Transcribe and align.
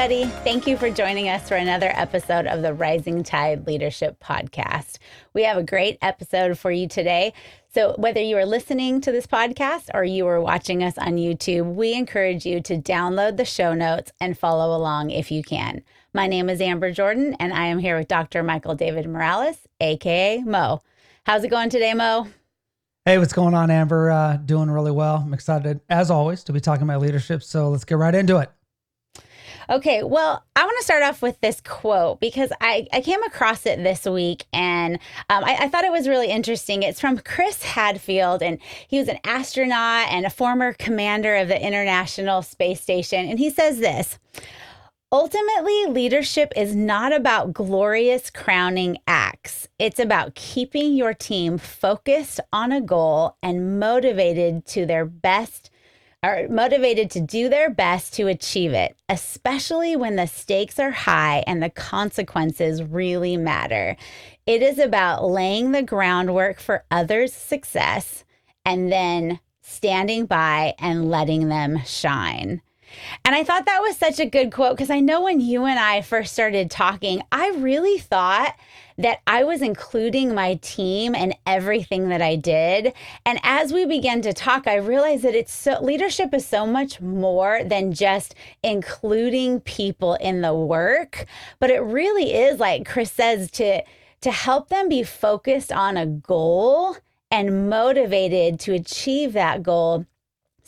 Everybody. 0.00 0.32
Thank 0.44 0.66
you 0.66 0.78
for 0.78 0.88
joining 0.88 1.28
us 1.28 1.46
for 1.46 1.56
another 1.56 1.92
episode 1.94 2.46
of 2.46 2.62
the 2.62 2.72
Rising 2.72 3.22
Tide 3.22 3.66
Leadership 3.66 4.18
Podcast. 4.18 4.96
We 5.34 5.42
have 5.42 5.58
a 5.58 5.62
great 5.62 5.98
episode 6.00 6.58
for 6.58 6.70
you 6.70 6.88
today. 6.88 7.34
So, 7.74 7.94
whether 7.98 8.20
you 8.22 8.38
are 8.38 8.46
listening 8.46 9.02
to 9.02 9.12
this 9.12 9.26
podcast 9.26 9.90
or 9.92 10.02
you 10.02 10.26
are 10.26 10.40
watching 10.40 10.82
us 10.82 10.96
on 10.96 11.16
YouTube, 11.16 11.74
we 11.74 11.92
encourage 11.92 12.46
you 12.46 12.62
to 12.62 12.78
download 12.78 13.36
the 13.36 13.44
show 13.44 13.74
notes 13.74 14.10
and 14.18 14.38
follow 14.38 14.74
along 14.74 15.10
if 15.10 15.30
you 15.30 15.42
can. 15.42 15.82
My 16.14 16.26
name 16.26 16.48
is 16.48 16.62
Amber 16.62 16.92
Jordan, 16.92 17.36
and 17.38 17.52
I 17.52 17.66
am 17.66 17.78
here 17.78 17.98
with 17.98 18.08
Dr. 18.08 18.42
Michael 18.42 18.74
David 18.74 19.06
Morales, 19.06 19.58
AKA 19.82 20.44
Mo. 20.44 20.80
How's 21.24 21.44
it 21.44 21.48
going 21.48 21.68
today, 21.68 21.92
Mo? 21.92 22.26
Hey, 23.04 23.18
what's 23.18 23.34
going 23.34 23.52
on, 23.52 23.70
Amber? 23.70 24.10
Uh, 24.10 24.38
doing 24.38 24.70
really 24.70 24.92
well. 24.92 25.16
I'm 25.16 25.34
excited, 25.34 25.80
as 25.90 26.10
always, 26.10 26.42
to 26.44 26.54
be 26.54 26.60
talking 26.60 26.84
about 26.84 27.02
leadership. 27.02 27.42
So, 27.42 27.68
let's 27.68 27.84
get 27.84 27.98
right 27.98 28.14
into 28.14 28.38
it. 28.38 28.50
Okay, 29.70 30.02
well, 30.02 30.44
I 30.56 30.64
want 30.64 30.76
to 30.78 30.84
start 30.84 31.04
off 31.04 31.22
with 31.22 31.40
this 31.40 31.60
quote 31.60 32.18
because 32.18 32.50
I, 32.60 32.88
I 32.92 33.00
came 33.02 33.22
across 33.22 33.66
it 33.66 33.80
this 33.84 34.04
week 34.04 34.44
and 34.52 34.96
um, 35.28 35.44
I, 35.44 35.58
I 35.60 35.68
thought 35.68 35.84
it 35.84 35.92
was 35.92 36.08
really 36.08 36.26
interesting. 36.26 36.82
It's 36.82 37.00
from 37.00 37.18
Chris 37.18 37.62
Hadfield, 37.62 38.42
and 38.42 38.58
he 38.88 38.98
was 38.98 39.06
an 39.06 39.20
astronaut 39.22 40.08
and 40.10 40.26
a 40.26 40.30
former 40.30 40.72
commander 40.72 41.36
of 41.36 41.46
the 41.46 41.64
International 41.64 42.42
Space 42.42 42.80
Station. 42.80 43.28
And 43.28 43.38
he 43.38 43.48
says 43.48 43.78
this. 43.78 44.18
Ultimately, 45.12 45.86
leadership 45.86 46.52
is 46.56 46.74
not 46.74 47.12
about 47.12 47.52
glorious 47.52 48.28
crowning 48.28 48.98
acts. 49.06 49.68
It's 49.78 50.00
about 50.00 50.34
keeping 50.34 50.94
your 50.94 51.14
team 51.14 51.58
focused 51.58 52.40
on 52.52 52.72
a 52.72 52.80
goal 52.80 53.36
and 53.40 53.78
motivated 53.78 54.66
to 54.66 54.84
their 54.84 55.04
best 55.04 55.69
are 56.22 56.46
motivated 56.48 57.10
to 57.10 57.20
do 57.20 57.48
their 57.48 57.70
best 57.70 58.14
to 58.14 58.26
achieve 58.26 58.72
it, 58.72 58.96
especially 59.08 59.96
when 59.96 60.16
the 60.16 60.26
stakes 60.26 60.78
are 60.78 60.90
high 60.90 61.42
and 61.46 61.62
the 61.62 61.70
consequences 61.70 62.82
really 62.82 63.36
matter. 63.36 63.96
It 64.46 64.62
is 64.62 64.78
about 64.78 65.24
laying 65.24 65.72
the 65.72 65.82
groundwork 65.82 66.60
for 66.60 66.84
others' 66.90 67.32
success 67.32 68.24
and 68.64 68.92
then 68.92 69.40
standing 69.62 70.26
by 70.26 70.74
and 70.78 71.10
letting 71.10 71.48
them 71.48 71.82
shine. 71.84 72.60
And 73.24 73.34
I 73.34 73.44
thought 73.44 73.66
that 73.66 73.80
was 73.80 73.96
such 73.96 74.20
a 74.20 74.26
good 74.26 74.52
quote 74.52 74.76
because 74.76 74.90
I 74.90 75.00
know 75.00 75.22
when 75.22 75.40
you 75.40 75.64
and 75.64 75.78
I 75.78 76.02
first 76.02 76.32
started 76.32 76.70
talking, 76.70 77.22
I 77.30 77.50
really 77.50 77.98
thought 77.98 78.54
that 78.98 79.20
I 79.26 79.44
was 79.44 79.62
including 79.62 80.34
my 80.34 80.56
team 80.56 81.14
in 81.14 81.34
everything 81.46 82.10
that 82.10 82.20
I 82.20 82.36
did. 82.36 82.92
And 83.24 83.40
as 83.42 83.72
we 83.72 83.86
began 83.86 84.20
to 84.22 84.32
talk, 84.32 84.66
I 84.66 84.76
realized 84.76 85.22
that 85.22 85.34
it's 85.34 85.54
so 85.54 85.80
leadership 85.80 86.34
is 86.34 86.44
so 86.44 86.66
much 86.66 87.00
more 87.00 87.62
than 87.64 87.92
just 87.92 88.34
including 88.62 89.60
people 89.60 90.14
in 90.14 90.42
the 90.42 90.54
work, 90.54 91.24
but 91.58 91.70
it 91.70 91.80
really 91.80 92.34
is 92.34 92.60
like 92.60 92.86
Chris 92.86 93.10
says 93.10 93.50
to 93.52 93.82
to 94.20 94.30
help 94.30 94.68
them 94.68 94.88
be 94.88 95.02
focused 95.02 95.72
on 95.72 95.96
a 95.96 96.04
goal 96.04 96.96
and 97.30 97.70
motivated 97.70 98.60
to 98.60 98.74
achieve 98.74 99.32
that 99.32 99.62
goal 99.62 100.04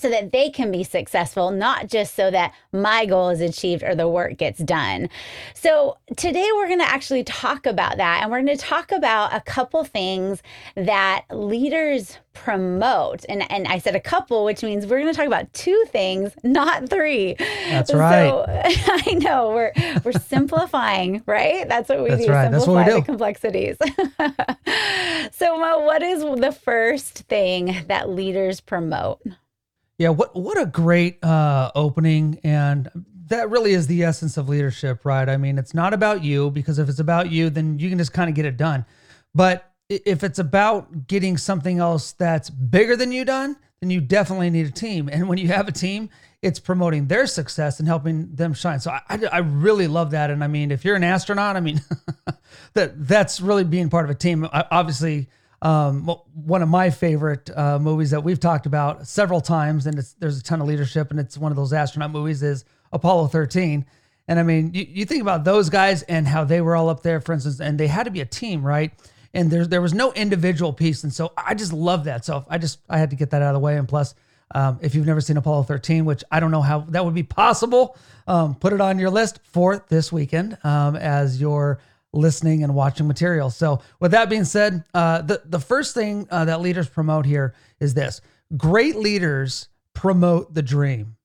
so 0.03 0.11
that 0.11 0.33
they 0.33 0.51
can 0.51 0.73
be 0.73 0.83
successful, 0.83 1.53
not 1.53 1.87
just 1.87 2.15
so 2.15 2.31
that 2.31 2.53
my 2.73 3.07
goal 3.07 3.31
is 3.31 3.41
achieved 3.41 3.85
or 3.85 3.95
the 3.95 4.09
work 4.09 4.37
gets 4.37 4.59
done. 4.59 5.09
So, 5.55 5.97
today 6.17 6.49
we're 6.57 6.67
going 6.67 6.81
to 6.81 6.89
actually 6.89 7.23
talk 7.25 7.67
about 7.67 7.97
that. 7.99 8.23
And 8.23 8.31
we're 8.31 8.43
going 8.43 8.57
to 8.57 8.63
talk 8.63 8.91
about 8.91 9.33
a 9.33 9.41
couple 9.41 9.85
things 9.85 10.43
that 10.75 11.25
leaders 11.31 12.19
promote. 12.35 13.25
And, 13.29 13.51
and 13.51 13.69
I 13.69 13.79
said 13.79 13.95
a 13.95 14.01
couple, 14.01 14.45
which 14.45 14.63
means 14.63 14.87
we're 14.87 15.01
going 15.01 15.13
to 15.13 15.17
talk 15.17 15.27
about 15.27 15.53
two 15.53 15.85
things, 15.89 16.33
not 16.43 16.89
three. 16.89 17.35
That's 17.69 17.93
right. 17.95 18.29
So, 18.29 18.45
I 19.07 19.15
know 19.15 19.51
we're, 19.51 19.73
we're 20.05 20.13
simplifying, 20.13 21.23
right? 21.27 21.69
That's 21.69 21.89
what 21.89 22.03
we 22.03 22.11
That's 22.11 22.27
do. 22.27 22.33
Right. 22.33 22.51
Simplify 22.51 22.53
That's 22.53 22.67
what 22.67 22.87
we 22.87 22.93
do. 22.93 23.01
the 23.01 23.07
complexities. 23.07 23.77
so, 25.37 25.59
Mo, 25.59 25.81
what 25.81 26.03
is 26.03 26.23
the 26.23 26.53
first 26.53 27.19
thing 27.29 27.85
that 27.87 28.09
leaders 28.09 28.61
promote? 28.61 29.21
Yeah, 29.99 30.11
what 30.11 30.35
what 30.35 30.61
a 30.61 30.67
great 30.67 31.23
uh, 31.23 31.71
opening, 31.75 32.41
and 32.43 32.91
that 33.29 33.51
really 33.51 33.73
is 33.73 33.87
the 33.87 34.03
essence 34.03 34.37
of 34.37 34.49
leadership, 34.49 35.05
right? 35.05 35.29
I 35.29 35.37
mean, 35.37 35.59
it's 35.59 35.75
not 35.75 35.95
about 35.95 36.23
you 36.25 36.51
because 36.51 36.79
if 36.79 36.89
it's 36.89 36.99
about 36.99 37.31
you, 37.31 37.51
then 37.51 37.79
you 37.79 37.89
can 37.89 37.99
just 37.99 38.13
kind 38.13 38.29
of 38.29 38.35
get 38.35 38.45
it 38.45 38.57
done. 38.57 38.85
But 39.35 39.71
if 39.89 40.25
it's 40.25 40.39
about 40.39 41.07
getting 41.07 41.37
something 41.37 41.79
else 41.79 42.13
that's 42.13 42.51
bigger 42.51 42.97
than 42.97 43.13
you 43.13 43.25
done, 43.25 43.57
then 43.81 43.91
you 43.91 44.01
definitely 44.01 44.51
need 44.51 44.67
a 44.67 44.71
team. 44.71 45.09
And 45.11 45.29
when 45.29 45.39
you 45.39 45.49
have 45.49 45.69
a 45.69 45.73
team, 45.73 46.11
it's 46.41 46.59
promoting 46.59 47.07
their 47.07 47.27
success 47.27 47.79
and 47.79 47.89
helping 47.89 48.35
them 48.35 48.55
shine. 48.55 48.81
So 48.81 48.91
I, 48.91 49.01
I, 49.09 49.19
I 49.33 49.39
really 49.39 49.87
love 49.87 50.11
that. 50.13 50.31
And 50.31 50.43
I 50.43 50.47
mean, 50.47 50.71
if 50.71 50.85
you're 50.85 50.97
an 50.97 51.05
astronaut, 51.05 51.57
I 51.57 51.61
mean, 51.61 51.81
that 52.75 53.07
that's 53.09 53.41
really 53.41 53.65
being 53.65 53.91
part 53.91 54.05
of 54.05 54.11
a 54.11 54.15
team. 54.15 54.47
I, 54.53 54.65
obviously 54.71 55.29
um, 55.63 56.11
one 56.35 56.61
of 56.61 56.69
my 56.69 56.91
favorite 56.91 57.49
uh, 57.57 57.79
movies 57.79 58.11
that 58.11 58.23
we've 58.25 58.41
talked 58.41 58.67
about 58.67 59.07
several 59.07 59.41
times, 59.41 59.87
and 59.87 59.97
there's 60.19 60.39
a 60.39 60.43
ton 60.43 60.61
of 60.61 60.67
leadership, 60.67 61.13
and 61.13 61.21
it's 61.21 61.39
one 61.39 61.53
of 61.53 61.57
those 61.57 61.73
astronaut 61.73 62.11
movies, 62.11 62.43
is 62.43 62.65
Apollo 62.93 63.29
13. 63.29 63.87
And 64.27 64.41
I 64.41 64.43
mean, 64.43 64.75
you, 64.75 64.87
you 64.89 65.05
think 65.05 65.23
about 65.23 65.45
those 65.45 65.71
guys 65.71 66.03
and 66.03 66.27
how 66.27 66.43
they 66.43 66.61
were 66.61 66.75
all 66.75 66.89
up 66.89 67.05
there, 67.05 67.21
for 67.21 67.33
instance, 67.33 67.61
and 67.61 67.79
they 67.79 67.87
had 67.87 68.05
to 68.05 68.11
be 68.11 68.21
a 68.21 68.27
team, 68.27 68.67
right? 68.67 68.93
And 69.35 69.53
there, 69.53 69.65
there 69.65 69.81
was 69.81 69.95
no 69.95 70.13
individual 70.13 70.73
piece. 70.73 71.05
And 71.05 71.13
so 71.13 71.33
I 71.37 71.55
just 71.55 71.73
love 71.73 72.05
that. 72.05 72.25
So 72.25 72.45
I 72.49 72.59
just, 72.59 72.81
I 72.91 72.99
had 72.99 73.11
to 73.11 73.17
get 73.17 73.31
that 73.31 73.41
out 73.41 73.55
of 73.55 73.55
the 73.55 73.61
way. 73.61 73.77
And 73.77 73.89
plus, 73.89 74.17
um, 74.55 74.81
if 74.83 74.97
you've 74.97 75.07
never 75.07 75.21
seen 75.21 75.37
Apollo 75.37 75.63
13, 75.65 76.05
which 76.05 76.25
I 76.31 76.41
don't 76.41 76.51
know 76.51 76.61
how 76.61 76.81
that 76.91 77.05
would 77.05 77.15
be 77.15 77.23
possible, 77.23 77.97
um, 78.27 78.57
put 78.57 78.73
it 78.73 78.81
on 78.81 78.99
your 78.99 79.11
list 79.11 79.39
for 79.45 79.85
this 79.89 80.13
weekend 80.13 80.59
um, 80.65 80.97
as 80.97 81.41
your 81.41 81.79
listening 82.13 82.63
and 82.63 82.75
watching 82.75 83.07
material. 83.07 83.51
So, 83.51 83.81
with 84.01 84.11
that 84.13 84.29
being 84.29 84.45
said, 84.45 84.85
uh, 84.95 85.23
the 85.23 85.43
the 85.45 85.61
first 85.61 85.95
thing 85.95 86.27
uh, 86.31 86.45
that 86.45 86.61
leaders 86.61 86.89
promote 86.89 87.27
here 87.27 87.55
is 87.81 87.95
this: 87.95 88.21
great 88.57 88.97
leaders 88.97 89.69
promote 89.95 90.55
the 90.55 90.63
dream, 90.63 91.17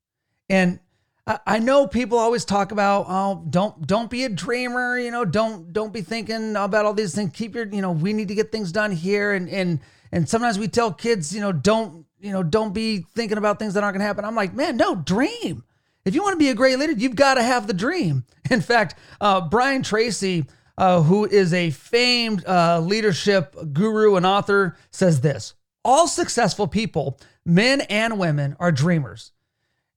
and 0.49 0.79
I, 1.27 1.39
I 1.45 1.59
know 1.59 1.87
people 1.87 2.17
always 2.17 2.45
talk 2.45 2.71
about, 2.71 3.05
oh, 3.09 3.43
don't 3.49 3.85
don't 3.85 4.09
be 4.09 4.23
a 4.23 4.29
dreamer, 4.29 4.97
you 4.97 5.11
know, 5.11 5.25
don't 5.25 5.73
don't 5.73 5.93
be 5.93 6.01
thinking 6.01 6.55
about 6.55 6.85
all 6.85 6.93
these 6.93 7.13
things. 7.13 7.31
Keep 7.33 7.55
your, 7.55 7.67
you 7.67 7.81
know, 7.81 7.91
we 7.91 8.13
need 8.13 8.29
to 8.29 8.35
get 8.35 8.51
things 8.51 8.71
done 8.71 8.91
here, 8.91 9.33
and 9.33 9.49
and 9.49 9.79
and 10.11 10.27
sometimes 10.27 10.57
we 10.57 10.67
tell 10.67 10.91
kids, 10.91 11.35
you 11.35 11.41
know, 11.41 11.51
don't 11.51 12.05
you 12.19 12.31
know, 12.31 12.43
don't 12.43 12.73
be 12.73 13.05
thinking 13.13 13.37
about 13.37 13.59
things 13.59 13.73
that 13.75 13.83
aren't 13.83 13.93
going 13.93 14.01
to 14.01 14.07
happen. 14.07 14.25
I'm 14.25 14.35
like, 14.35 14.53
man, 14.53 14.77
no, 14.77 14.95
dream. 14.95 15.63
If 16.05 16.15
you 16.15 16.23
want 16.23 16.33
to 16.33 16.39
be 16.39 16.49
a 16.49 16.55
great 16.55 16.79
leader, 16.79 16.93
you've 16.93 17.15
got 17.15 17.35
to 17.35 17.43
have 17.43 17.67
the 17.67 17.73
dream. 17.73 18.23
In 18.49 18.61
fact, 18.61 18.95
uh, 19.19 19.41
Brian 19.41 19.83
Tracy 19.83 20.45
uh, 20.77 21.01
who 21.01 21.25
is 21.25 21.53
a 21.53 21.71
famed 21.71 22.45
uh, 22.45 22.79
leadership 22.79 23.55
guru 23.73 24.15
and 24.15 24.25
author, 24.25 24.77
says 24.91 25.21
this 25.21 25.53
All 25.83 26.07
successful 26.07 26.67
people, 26.67 27.19
men 27.45 27.81
and 27.81 28.19
women, 28.19 28.55
are 28.59 28.71
dreamers. 28.71 29.31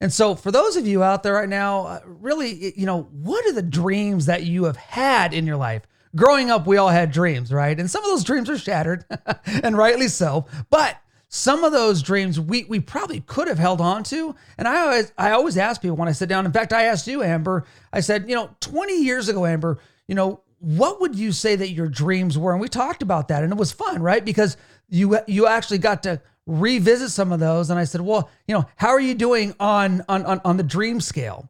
And 0.00 0.12
so, 0.12 0.34
for 0.34 0.50
those 0.50 0.76
of 0.76 0.86
you 0.86 1.02
out 1.02 1.22
there 1.22 1.34
right 1.34 1.48
now, 1.48 1.86
uh, 1.86 2.00
really, 2.06 2.72
you 2.78 2.86
know, 2.86 3.02
what 3.12 3.44
are 3.46 3.52
the 3.52 3.62
dreams 3.62 4.26
that 4.26 4.44
you 4.44 4.64
have 4.64 4.76
had 4.76 5.34
in 5.34 5.46
your 5.46 5.58
life? 5.58 5.82
Growing 6.16 6.50
up, 6.50 6.66
we 6.66 6.78
all 6.78 6.88
had 6.88 7.12
dreams, 7.12 7.52
right? 7.52 7.78
And 7.78 7.90
some 7.90 8.02
of 8.02 8.10
those 8.10 8.24
dreams 8.24 8.48
are 8.48 8.58
shattered, 8.58 9.04
and 9.46 9.76
rightly 9.76 10.08
so. 10.08 10.46
But 10.70 10.96
some 11.28 11.62
of 11.62 11.70
those 11.70 12.02
dreams 12.02 12.40
we 12.40 12.64
we 12.64 12.80
probably 12.80 13.20
could 13.20 13.46
have 13.46 13.58
held 13.58 13.80
on 13.80 14.02
to. 14.04 14.34
And 14.58 14.66
I 14.66 14.80
always 14.80 15.12
I 15.16 15.30
always 15.32 15.56
ask 15.56 15.80
people 15.80 15.96
when 15.96 16.08
I 16.08 16.12
sit 16.12 16.28
down. 16.28 16.46
In 16.46 16.52
fact, 16.52 16.72
I 16.72 16.84
asked 16.84 17.06
you, 17.06 17.22
Amber. 17.22 17.64
I 17.92 18.00
said, 18.00 18.28
you 18.28 18.34
know, 18.34 18.50
20 18.60 19.02
years 19.02 19.28
ago, 19.28 19.46
Amber, 19.46 19.78
you 20.08 20.14
know, 20.14 20.42
what 20.60 21.00
would 21.00 21.16
you 21.16 21.32
say 21.32 21.56
that 21.56 21.70
your 21.70 21.88
dreams 21.88 22.36
were? 22.38 22.52
And 22.52 22.60
we 22.60 22.68
talked 22.68 23.02
about 23.02 23.28
that, 23.28 23.42
and 23.42 23.52
it 23.52 23.58
was 23.58 23.72
fun, 23.72 24.02
right? 24.02 24.24
Because 24.24 24.56
you 24.88 25.18
you 25.26 25.46
actually 25.46 25.78
got 25.78 26.02
to 26.04 26.20
revisit 26.46 27.10
some 27.10 27.32
of 27.32 27.40
those. 27.40 27.70
And 27.70 27.78
I 27.78 27.84
said, 27.84 28.02
well, 28.02 28.30
you 28.46 28.54
know, 28.54 28.66
how 28.76 28.88
are 28.88 29.00
you 29.00 29.14
doing 29.14 29.54
on 29.58 30.04
on 30.08 30.24
on, 30.24 30.40
on 30.44 30.56
the 30.58 30.62
dream 30.62 31.00
scale? 31.00 31.48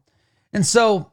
And 0.53 0.65
so, 0.65 1.11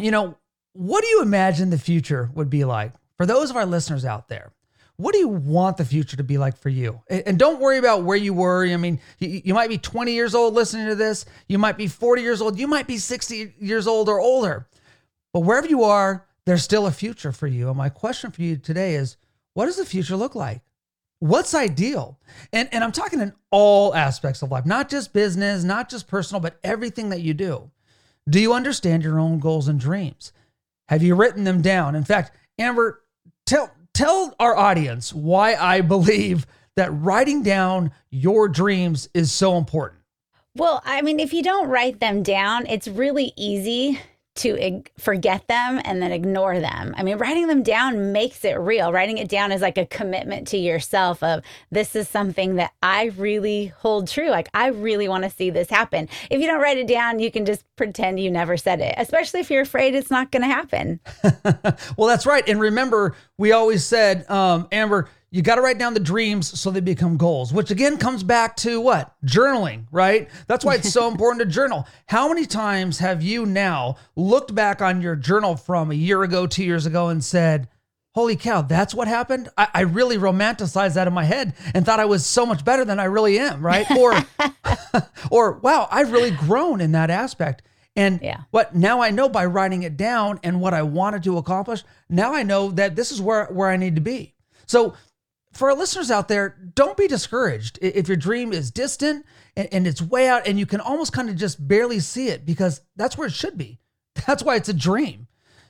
you 0.00 0.10
know, 0.10 0.38
what 0.72 1.02
do 1.02 1.08
you 1.08 1.22
imagine 1.22 1.70
the 1.70 1.78
future 1.78 2.30
would 2.34 2.50
be 2.50 2.64
like 2.64 2.92
for 3.16 3.26
those 3.26 3.50
of 3.50 3.56
our 3.56 3.66
listeners 3.66 4.04
out 4.04 4.28
there? 4.28 4.52
What 4.98 5.12
do 5.12 5.18
you 5.18 5.28
want 5.28 5.76
the 5.76 5.84
future 5.84 6.16
to 6.16 6.24
be 6.24 6.38
like 6.38 6.56
for 6.56 6.70
you? 6.70 7.02
And 7.10 7.38
don't 7.38 7.60
worry 7.60 7.76
about 7.76 8.04
where 8.04 8.16
you 8.16 8.32
were. 8.32 8.66
I 8.66 8.78
mean, 8.78 8.98
you, 9.18 9.42
you 9.44 9.52
might 9.52 9.68
be 9.68 9.76
20 9.76 10.12
years 10.12 10.34
old 10.34 10.54
listening 10.54 10.86
to 10.86 10.94
this. 10.94 11.26
You 11.48 11.58
might 11.58 11.76
be 11.76 11.86
40 11.86 12.22
years 12.22 12.40
old. 12.40 12.58
You 12.58 12.66
might 12.66 12.86
be 12.86 12.96
60 12.96 13.56
years 13.58 13.86
old 13.86 14.08
or 14.08 14.20
older. 14.20 14.66
But 15.34 15.40
wherever 15.40 15.66
you 15.66 15.84
are, 15.84 16.25
there's 16.46 16.62
still 16.62 16.86
a 16.86 16.92
future 16.92 17.32
for 17.32 17.46
you. 17.46 17.68
And 17.68 17.76
my 17.76 17.88
question 17.88 18.30
for 18.30 18.40
you 18.40 18.56
today 18.56 18.94
is 18.94 19.16
what 19.54 19.66
does 19.66 19.76
the 19.76 19.84
future 19.84 20.16
look 20.16 20.34
like? 20.34 20.62
What's 21.18 21.54
ideal? 21.54 22.18
And, 22.52 22.68
and 22.72 22.84
I'm 22.84 22.92
talking 22.92 23.20
in 23.20 23.32
all 23.50 23.94
aspects 23.94 24.42
of 24.42 24.50
life, 24.50 24.64
not 24.64 24.88
just 24.88 25.12
business, 25.12 25.64
not 25.64 25.88
just 25.88 26.08
personal, 26.08 26.40
but 26.40 26.58
everything 26.62 27.08
that 27.08 27.22
you 27.22 27.34
do. 27.34 27.70
Do 28.28 28.40
you 28.40 28.52
understand 28.52 29.02
your 29.02 29.18
own 29.18 29.38
goals 29.38 29.68
and 29.68 29.80
dreams? 29.80 30.32
Have 30.88 31.02
you 31.02 31.14
written 31.14 31.44
them 31.44 31.62
down? 31.62 31.94
In 31.94 32.04
fact, 32.04 32.36
Amber, 32.58 33.02
tell 33.44 33.70
tell 33.92 34.34
our 34.38 34.54
audience 34.56 35.12
why 35.12 35.54
I 35.54 35.80
believe 35.80 36.46
that 36.76 36.90
writing 36.92 37.42
down 37.42 37.92
your 38.10 38.48
dreams 38.48 39.08
is 39.14 39.32
so 39.32 39.56
important. 39.56 40.02
Well, 40.54 40.82
I 40.84 41.02
mean, 41.02 41.18
if 41.18 41.32
you 41.32 41.42
don't 41.42 41.68
write 41.68 42.00
them 42.00 42.22
down, 42.22 42.66
it's 42.66 42.88
really 42.88 43.32
easy 43.36 44.00
to 44.36 44.56
ig- 44.56 44.90
forget 44.98 45.46
them 45.48 45.80
and 45.84 46.00
then 46.02 46.12
ignore 46.12 46.60
them. 46.60 46.94
I 46.96 47.02
mean, 47.02 47.18
writing 47.18 47.46
them 47.46 47.62
down 47.62 48.12
makes 48.12 48.44
it 48.44 48.54
real. 48.54 48.92
Writing 48.92 49.18
it 49.18 49.28
down 49.28 49.52
is 49.52 49.62
like 49.62 49.78
a 49.78 49.86
commitment 49.86 50.46
to 50.48 50.58
yourself 50.58 51.22
of 51.22 51.42
this 51.70 51.96
is 51.96 52.08
something 52.08 52.56
that 52.56 52.72
I 52.82 53.06
really 53.16 53.66
hold 53.78 54.08
true. 54.08 54.30
Like 54.30 54.48
I 54.54 54.68
really 54.68 55.08
want 55.08 55.24
to 55.24 55.30
see 55.30 55.50
this 55.50 55.70
happen. 55.70 56.08
If 56.30 56.40
you 56.40 56.46
don't 56.46 56.60
write 56.60 56.78
it 56.78 56.86
down, 56.86 57.18
you 57.18 57.30
can 57.30 57.46
just 57.46 57.64
pretend 57.76 58.20
you 58.20 58.30
never 58.30 58.56
said 58.56 58.80
it, 58.80 58.94
especially 58.98 59.40
if 59.40 59.50
you're 59.50 59.62
afraid 59.62 59.94
it's 59.94 60.10
not 60.10 60.30
going 60.30 60.42
to 60.42 60.48
happen. 60.48 61.00
well, 61.96 62.08
that's 62.08 62.26
right. 62.26 62.46
And 62.48 62.60
remember, 62.60 63.14
we 63.38 63.52
always 63.52 63.84
said, 63.84 64.28
um, 64.30 64.68
Amber, 64.70 65.08
you 65.30 65.42
got 65.42 65.56
to 65.56 65.60
write 65.60 65.78
down 65.78 65.94
the 65.94 66.00
dreams 66.00 66.58
so 66.58 66.70
they 66.70 66.80
become 66.80 67.16
goals, 67.16 67.52
which 67.52 67.70
again 67.70 67.98
comes 67.98 68.22
back 68.22 68.56
to 68.56 68.80
what? 68.80 69.14
Journaling, 69.24 69.86
right? 69.90 70.28
That's 70.46 70.64
why 70.64 70.76
it's 70.76 70.92
so 70.92 71.08
important 71.10 71.40
to 71.40 71.46
journal. 71.46 71.86
How 72.06 72.28
many 72.28 72.46
times 72.46 72.98
have 72.98 73.22
you 73.22 73.44
now 73.44 73.96
looked 74.14 74.54
back 74.54 74.80
on 74.80 75.02
your 75.02 75.16
journal 75.16 75.56
from 75.56 75.90
a 75.90 75.94
year 75.94 76.22
ago, 76.22 76.46
two 76.46 76.64
years 76.64 76.86
ago, 76.86 77.08
and 77.08 77.22
said, 77.22 77.68
Holy 78.14 78.36
cow, 78.36 78.62
that's 78.62 78.94
what 78.94 79.08
happened? 79.08 79.50
I, 79.58 79.68
I 79.74 79.80
really 79.82 80.16
romanticized 80.16 80.94
that 80.94 81.06
in 81.06 81.12
my 81.12 81.24
head 81.24 81.52
and 81.74 81.84
thought 81.84 82.00
I 82.00 82.06
was 82.06 82.24
so 82.24 82.46
much 82.46 82.64
better 82.64 82.82
than 82.82 82.98
I 82.98 83.04
really 83.04 83.38
am, 83.38 83.60
right? 83.60 83.90
Or, 83.90 84.14
or 85.30 85.52
wow, 85.58 85.86
I've 85.90 86.12
really 86.12 86.30
grown 86.30 86.80
in 86.80 86.92
that 86.92 87.10
aspect. 87.10 87.60
And 87.94 88.20
yeah. 88.22 88.42
what 88.52 88.74
now 88.74 89.02
I 89.02 89.10
know 89.10 89.28
by 89.28 89.44
writing 89.44 89.82
it 89.82 89.98
down 89.98 90.40
and 90.42 90.62
what 90.62 90.72
I 90.72 90.82
wanted 90.82 91.24
to 91.24 91.36
accomplish, 91.36 91.82
now 92.08 92.32
I 92.32 92.42
know 92.42 92.70
that 92.70 92.96
this 92.96 93.12
is 93.12 93.20
where, 93.20 93.46
where 93.46 93.68
I 93.68 93.76
need 93.76 93.96
to 93.96 94.00
be. 94.00 94.34
So 94.66 94.94
for 95.56 95.70
our 95.70 95.76
listeners 95.76 96.10
out 96.10 96.28
there, 96.28 96.56
don't 96.74 96.96
be 96.96 97.08
discouraged 97.08 97.78
if 97.82 98.08
your 98.08 98.16
dream 98.16 98.52
is 98.52 98.70
distant 98.70 99.24
and, 99.56 99.68
and 99.72 99.86
it's 99.86 100.02
way 100.02 100.28
out 100.28 100.46
and 100.46 100.58
you 100.58 100.66
can 100.66 100.80
almost 100.80 101.12
kind 101.12 101.28
of 101.28 101.36
just 101.36 101.66
barely 101.66 102.00
see 102.00 102.28
it 102.28 102.44
because 102.44 102.80
that's 102.96 103.16
where 103.16 103.26
it 103.26 103.32
should 103.32 103.58
be. 103.58 103.78
That's 104.26 104.42
why 104.42 104.56
it's 104.56 104.70
a 104.70 104.74
dream. 104.74 105.26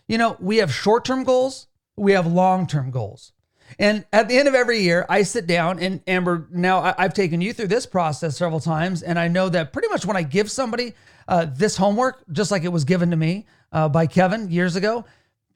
You 0.06 0.18
know, 0.18 0.36
we 0.38 0.58
have 0.58 0.72
short 0.72 1.04
term 1.04 1.24
goals, 1.24 1.66
we 1.96 2.12
have 2.12 2.26
long 2.28 2.68
term 2.68 2.92
goals. 2.92 3.32
And 3.78 4.04
at 4.12 4.28
the 4.28 4.38
end 4.38 4.46
of 4.46 4.54
every 4.54 4.80
year, 4.80 5.04
I 5.08 5.22
sit 5.22 5.46
down 5.48 5.80
and 5.80 6.00
Amber, 6.06 6.46
now 6.52 6.94
I, 6.96 7.02
have 7.02 7.14
taken 7.14 7.40
you 7.40 7.52
through 7.52 7.66
this 7.66 7.84
process 7.84 8.36
several 8.36 8.60
times. 8.60 9.02
And 9.02 9.18
I 9.18 9.26
know 9.26 9.48
that 9.48 9.72
pretty 9.72 9.88
much 9.88 10.06
when 10.06 10.16
I 10.16 10.22
give 10.22 10.50
somebody 10.50 10.94
uh, 11.26 11.46
this 11.52 11.76
homework, 11.76 12.22
just 12.30 12.52
like 12.52 12.62
it 12.62 12.68
was 12.68 12.84
given 12.84 13.10
to 13.10 13.16
me 13.16 13.46
uh, 13.72 13.88
by 13.88 14.06
Kevin 14.06 14.50
years 14.50 14.76
ago, 14.76 15.04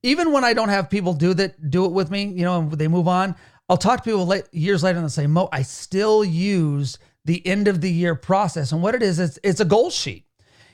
even 0.02 0.32
when 0.32 0.44
I 0.44 0.54
don't 0.54 0.70
have 0.70 0.90
people 0.90 1.14
do 1.14 1.34
that, 1.34 1.70
do 1.70 1.84
it 1.84 1.92
with 1.92 2.10
me, 2.10 2.24
you 2.24 2.42
know, 2.42 2.60
and 2.60 2.72
they 2.72 2.88
move 2.88 3.06
on, 3.06 3.36
I'll 3.70 3.76
talk 3.76 4.02
to 4.02 4.10
people 4.10 4.26
late, 4.26 4.46
years 4.50 4.82
later 4.82 4.98
and 4.98 5.04
they'll 5.04 5.10
say, 5.10 5.28
Mo, 5.28 5.48
I 5.52 5.62
still 5.62 6.24
use 6.24 6.98
the 7.24 7.46
end 7.46 7.68
of 7.68 7.80
the 7.80 7.90
year 7.90 8.16
process. 8.16 8.72
And 8.72 8.82
what 8.82 8.96
it 8.96 9.02
is, 9.02 9.20
it's, 9.20 9.38
it's 9.44 9.60
a 9.60 9.64
goal 9.64 9.90
sheet. 9.90 10.24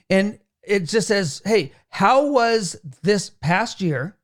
And 0.09 0.39
it 0.63 0.85
just 0.87 1.09
says, 1.09 1.43
hey, 1.45 1.73
how 1.91 2.29
was 2.29 2.75
this 3.03 3.29
past 3.29 3.83
year? 3.83 4.17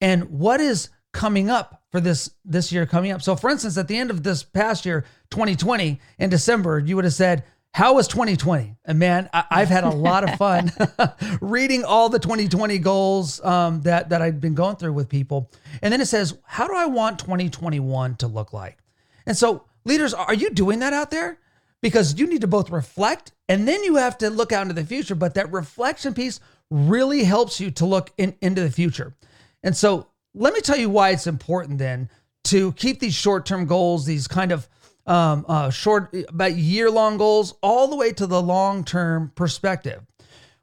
And 0.00 0.30
what 0.30 0.60
is 0.60 0.90
coming 1.12 1.50
up 1.50 1.82
for 1.90 2.00
this 2.00 2.30
this 2.44 2.70
year 2.70 2.86
coming 2.86 3.10
up? 3.10 3.22
So 3.22 3.34
for 3.34 3.50
instance, 3.50 3.76
at 3.76 3.88
the 3.88 3.96
end 3.96 4.10
of 4.10 4.22
this 4.22 4.44
past 4.44 4.86
year, 4.86 5.04
2020, 5.30 6.00
in 6.18 6.30
December, 6.30 6.78
you 6.78 6.94
would 6.94 7.04
have 7.04 7.14
said, 7.14 7.42
how 7.74 7.94
was 7.94 8.06
2020? 8.08 8.76
And 8.84 8.98
man, 8.98 9.30
I, 9.32 9.60
have 9.60 9.70
had 9.70 9.84
a 9.84 9.90
lot 9.90 10.28
of 10.28 10.36
fun 10.36 10.70
reading 11.40 11.84
all 11.84 12.10
the 12.10 12.18
2020 12.18 12.78
goals 12.78 13.42
um, 13.42 13.80
that 13.82 14.10
that 14.10 14.20
I've 14.20 14.40
been 14.40 14.54
going 14.54 14.76
through 14.76 14.92
with 14.92 15.08
people. 15.08 15.50
And 15.80 15.90
then 15.90 16.02
it 16.02 16.06
says, 16.06 16.36
how 16.44 16.66
do 16.66 16.76
I 16.76 16.84
want 16.86 17.18
2021 17.18 18.16
to 18.16 18.26
look 18.26 18.52
like? 18.52 18.78
And 19.26 19.36
so, 19.36 19.64
leaders, 19.84 20.12
are 20.12 20.34
you 20.34 20.50
doing 20.50 20.80
that 20.80 20.92
out 20.92 21.10
there? 21.10 21.38
Because 21.80 22.18
you 22.18 22.26
need 22.26 22.42
to 22.42 22.46
both 22.46 22.70
reflect 22.70 23.32
and 23.48 23.66
then 23.66 23.82
you 23.84 23.96
have 23.96 24.18
to 24.18 24.28
look 24.28 24.52
out 24.52 24.62
into 24.62 24.74
the 24.74 24.84
future. 24.84 25.14
But 25.14 25.34
that 25.34 25.50
reflection 25.50 26.12
piece 26.12 26.40
really 26.70 27.24
helps 27.24 27.58
you 27.58 27.70
to 27.72 27.86
look 27.86 28.12
in, 28.18 28.34
into 28.42 28.60
the 28.60 28.70
future. 28.70 29.14
And 29.62 29.74
so, 29.74 30.08
let 30.34 30.52
me 30.52 30.60
tell 30.60 30.78
you 30.78 30.90
why 30.90 31.10
it's 31.10 31.26
important 31.26 31.78
then 31.78 32.10
to 32.44 32.72
keep 32.72 33.00
these 33.00 33.14
short 33.14 33.46
term 33.46 33.64
goals, 33.64 34.04
these 34.04 34.28
kind 34.28 34.52
of 34.52 34.68
um, 35.06 35.44
uh, 35.48 35.70
short, 35.70 36.14
about 36.28 36.54
year 36.56 36.90
long 36.90 37.16
goals, 37.16 37.54
all 37.62 37.88
the 37.88 37.96
way 37.96 38.12
to 38.12 38.26
the 38.26 38.40
long 38.40 38.84
term 38.84 39.32
perspective, 39.34 40.02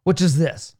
which 0.03 0.21
is 0.21 0.38
this 0.38 0.75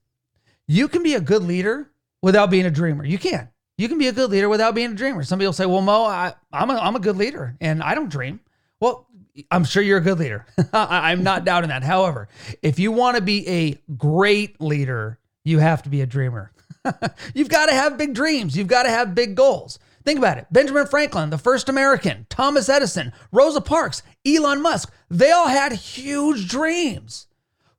you 0.68 0.88
can 0.88 1.02
be 1.02 1.16
a 1.16 1.20
good 1.20 1.44
leader 1.44 1.90
without 2.22 2.52
being 2.52 2.68
a 2.68 2.72
dreamer. 2.72 3.04
You 3.04 3.18
can. 3.18 3.50
You 3.80 3.88
can 3.88 3.98
be 3.98 4.08
a 4.08 4.12
good 4.12 4.30
leader 4.30 4.50
without 4.50 4.76
being 4.76 4.92
a 4.92 4.96
dreamer. 4.96 5.24
Some 5.24 5.40
people 5.40 5.54
say, 5.54 5.66
well, 5.66 5.82
Mo, 5.82 6.04
I, 6.04 6.34
am 6.54 6.70
a, 6.70 6.76
I'm 6.76 6.96
a 6.96 7.00
good 7.00 7.18
leader 7.18 7.56
and 7.60 7.82
I 7.82 7.96
don't 7.96 8.10
dream. 8.10 8.40
Well, 8.80 9.08
I'm 9.50 9.64
sure 9.64 9.82
you're 9.82 9.98
a 9.98 10.02
good 10.02 10.20
leader. 10.20 10.46
I'm 10.74 11.24
not 11.24 11.44
doubting 11.44 11.70
that. 11.70 11.84
However, 11.84 12.28
if 12.62 12.78
you 12.78 12.92
want 12.92 13.16
to 13.16 13.24
be 13.24 13.48
a 13.48 13.82
great 13.98 14.62
leader, 14.62 15.18
you 15.44 15.60
have 15.60 15.82
to 15.84 15.90
be 15.90 16.02
a 16.02 16.06
dreamer. 16.06 16.52
You've 17.34 17.50
got 17.50 17.68
to 17.68 17.74
have 17.74 17.98
big 17.98 18.14
dreams. 18.14 18.56
You've 18.56 18.68
got 18.68 18.84
to 18.84 18.90
have 18.90 19.16
big 19.16 19.36
goals. 19.36 19.80
Think 20.06 20.18
about 20.18 20.38
it. 20.38 20.48
Benjamin 20.52 20.88
Franklin, 20.88 21.30
the 21.30 21.38
first 21.38 21.70
American, 21.70 22.26
Thomas 22.30 22.70
Edison, 22.70 23.12
Rosa 23.32 23.62
Parks, 23.62 24.02
Elon 24.26 24.62
Musk, 24.62 24.94
they 25.10 25.32
all 25.32 25.48
had 25.48 25.74
huge 25.74 26.48
dreams. 26.48 27.28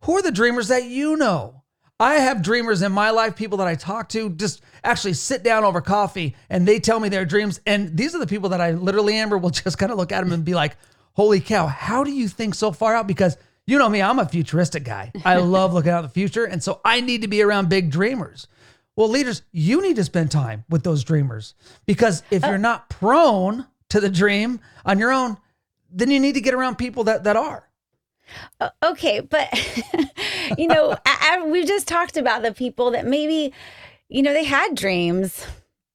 Who 0.02 0.16
are 0.16 0.22
the 0.22 0.32
dreamers 0.32 0.68
that 0.68 0.84
you 0.84 1.16
know? 1.16 1.62
I 1.98 2.14
have 2.14 2.40
dreamers 2.40 2.80
in 2.80 2.92
my 2.92 3.10
life, 3.10 3.36
people 3.36 3.58
that 3.58 3.66
I 3.66 3.74
talk 3.74 4.08
to, 4.10 4.30
just 4.30 4.62
actually 4.82 5.12
sit 5.12 5.42
down 5.42 5.64
over 5.64 5.82
coffee 5.82 6.34
and 6.48 6.66
they 6.66 6.80
tell 6.80 6.98
me 6.98 7.10
their 7.10 7.26
dreams. 7.26 7.60
And 7.66 7.94
these 7.94 8.14
are 8.14 8.18
the 8.18 8.26
people 8.26 8.48
that 8.50 8.60
I 8.60 8.70
literally, 8.70 9.16
Amber, 9.16 9.36
will 9.36 9.50
just 9.50 9.76
kind 9.76 9.92
of 9.92 9.98
look 9.98 10.10
at 10.10 10.22
them 10.22 10.32
and 10.32 10.44
be 10.44 10.54
like, 10.54 10.76
holy 11.12 11.40
cow, 11.40 11.66
how 11.66 12.02
do 12.02 12.10
you 12.10 12.26
think 12.26 12.54
so 12.54 12.72
far 12.72 12.94
out? 12.94 13.06
Because 13.06 13.36
you 13.66 13.78
know 13.78 13.88
me, 13.88 14.00
I'm 14.00 14.18
a 14.18 14.26
futuristic 14.26 14.82
guy. 14.82 15.12
I 15.24 15.36
love 15.40 15.74
looking 15.74 15.92
out 15.92 16.00
the 16.02 16.08
future. 16.08 16.44
And 16.44 16.62
so 16.62 16.80
I 16.84 17.02
need 17.02 17.20
to 17.22 17.28
be 17.28 17.42
around 17.42 17.68
big 17.68 17.90
dreamers. 17.90 18.48
Well, 19.00 19.08
leaders, 19.08 19.40
you 19.50 19.80
need 19.80 19.96
to 19.96 20.04
spend 20.04 20.30
time 20.30 20.66
with 20.68 20.82
those 20.82 21.04
dreamers 21.04 21.54
because 21.86 22.22
if 22.30 22.44
you're 22.44 22.58
not 22.58 22.90
prone 22.90 23.66
to 23.88 23.98
the 23.98 24.10
dream 24.10 24.60
on 24.84 24.98
your 24.98 25.10
own, 25.10 25.38
then 25.90 26.10
you 26.10 26.20
need 26.20 26.34
to 26.34 26.42
get 26.42 26.52
around 26.52 26.76
people 26.76 27.04
that 27.04 27.24
that 27.24 27.34
are. 27.34 27.66
Uh, 28.60 28.68
okay, 28.82 29.20
but 29.20 29.48
you 30.58 30.66
know, 30.66 30.90
I, 31.06 31.38
I, 31.40 31.46
we 31.46 31.64
just 31.64 31.88
talked 31.88 32.18
about 32.18 32.42
the 32.42 32.52
people 32.52 32.90
that 32.90 33.06
maybe, 33.06 33.54
you 34.10 34.20
know, 34.20 34.34
they 34.34 34.44
had 34.44 34.74
dreams 34.74 35.46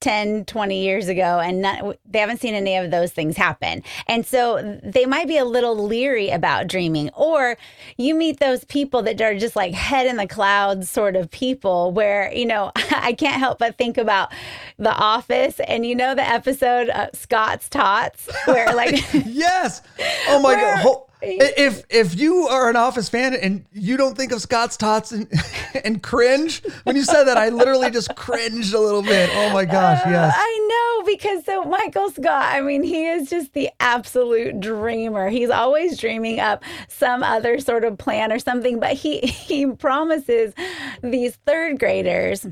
10, 0.01 0.45
20 0.45 0.83
years 0.83 1.07
ago, 1.07 1.39
and 1.39 1.61
not, 1.61 1.97
they 2.05 2.19
haven't 2.19 2.39
seen 2.39 2.53
any 2.53 2.75
of 2.75 2.91
those 2.91 3.11
things 3.11 3.37
happen. 3.37 3.81
And 4.07 4.25
so 4.25 4.79
they 4.83 5.05
might 5.05 5.27
be 5.27 5.37
a 5.37 5.45
little 5.45 5.75
leery 5.75 6.29
about 6.29 6.67
dreaming. 6.67 7.09
Or 7.15 7.57
you 7.97 8.13
meet 8.13 8.39
those 8.39 8.63
people 8.65 9.01
that 9.03 9.19
are 9.21 9.35
just 9.35 9.55
like 9.55 9.73
head 9.73 10.05
in 10.05 10.17
the 10.17 10.27
clouds 10.27 10.89
sort 10.89 11.15
of 11.15 11.31
people 11.31 11.91
where, 11.91 12.31
you 12.33 12.45
know, 12.45 12.71
I 12.91 13.13
can't 13.13 13.39
help 13.39 13.59
but 13.59 13.77
think 13.77 13.97
about 13.97 14.31
The 14.77 14.93
Office 14.93 15.59
and 15.61 15.85
you 15.85 15.95
know 15.95 16.13
the 16.13 16.27
episode 16.27 16.89
uh, 16.89 17.07
Scott's 17.13 17.69
Tots 17.69 18.29
where 18.45 18.73
like. 18.75 19.01
yes. 19.25 19.81
Oh 20.27 20.39
my 20.39 20.49
where, 20.55 20.75
God. 20.75 21.01
If 21.27 21.83
if 21.89 22.15
you 22.15 22.47
are 22.47 22.69
an 22.69 22.75
Office 22.75 23.09
fan 23.09 23.33
and 23.33 23.65
you 23.71 23.97
don't 23.97 24.15
think 24.15 24.31
of 24.31 24.41
Scott's 24.41 24.77
Tots 24.77 25.11
and, 25.11 25.31
and 25.83 26.01
cringe 26.01 26.61
when 26.83 26.95
you 26.95 27.03
said 27.03 27.25
that, 27.25 27.37
I 27.37 27.49
literally 27.49 27.89
just 27.89 28.15
cringed 28.15 28.73
a 28.73 28.79
little 28.79 29.01
bit. 29.01 29.29
Oh 29.33 29.51
my 29.51 29.65
gosh, 29.65 30.05
uh, 30.05 30.09
yes. 30.09 30.33
I 30.37 30.67
know 30.69 31.05
because 31.05 31.45
so 31.45 31.63
Michael 31.63 32.09
Scott, 32.11 32.53
I 32.53 32.61
mean, 32.61 32.83
he 32.83 33.05
is 33.05 33.29
just 33.29 33.53
the 33.53 33.69
absolute 33.79 34.59
dreamer. 34.59 35.29
He's 35.29 35.49
always 35.49 35.97
dreaming 35.97 36.39
up 36.39 36.63
some 36.87 37.23
other 37.23 37.59
sort 37.59 37.83
of 37.83 37.97
plan 37.97 38.31
or 38.31 38.39
something, 38.39 38.79
but 38.79 38.93
he 38.93 39.19
he 39.21 39.65
promises 39.65 40.53
these 41.01 41.35
third 41.45 41.79
graders 41.79 42.45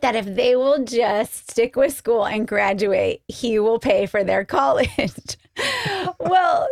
that 0.00 0.14
if 0.14 0.26
they 0.26 0.56
will 0.56 0.84
just 0.84 1.50
stick 1.50 1.76
with 1.76 1.92
school 1.92 2.24
and 2.24 2.46
graduate, 2.46 3.22
he 3.28 3.58
will 3.58 3.78
pay 3.78 4.06
for 4.06 4.24
their 4.24 4.44
college. 4.58 5.36
well, 6.18 6.68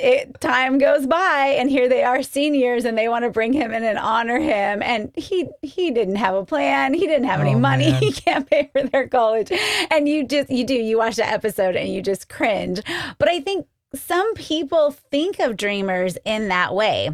it, 0.00 0.40
time 0.40 0.78
goes 0.78 1.06
by 1.06 1.54
and 1.58 1.70
here 1.70 1.88
they 1.88 2.02
are 2.02 2.22
seniors 2.22 2.84
and 2.84 2.96
they 2.96 3.08
want 3.08 3.24
to 3.24 3.30
bring 3.30 3.52
him 3.52 3.72
in 3.72 3.84
and 3.84 3.98
honor 3.98 4.38
him. 4.38 4.82
And 4.82 5.12
he 5.14 5.48
he 5.62 5.90
didn't 5.90 6.16
have 6.16 6.34
a 6.34 6.44
plan. 6.44 6.94
He 6.94 7.06
didn't 7.06 7.28
have 7.28 7.40
any 7.40 7.54
oh, 7.54 7.58
money. 7.58 7.90
man. 7.90 8.02
he 8.02 8.12
can't 8.12 8.48
pay 8.48 8.70
for 8.72 8.82
their 8.82 9.08
college. 9.08 9.52
And 9.90 10.08
you 10.08 10.26
just 10.26 10.50
you 10.50 10.64
do 10.64 10.74
you 10.74 10.98
watch 10.98 11.16
that 11.16 11.32
episode 11.32 11.76
and 11.76 11.92
you 11.92 12.02
just 12.02 12.28
cringe. 12.28 12.80
But 13.18 13.28
i 13.28 13.40
think 13.40 13.66
some 13.94 14.34
people 14.34 14.92
think 14.92 15.38
of 15.40 15.56
dreamers 15.56 16.16
in 16.24 16.48
that 16.48 16.74
way. 16.74 17.10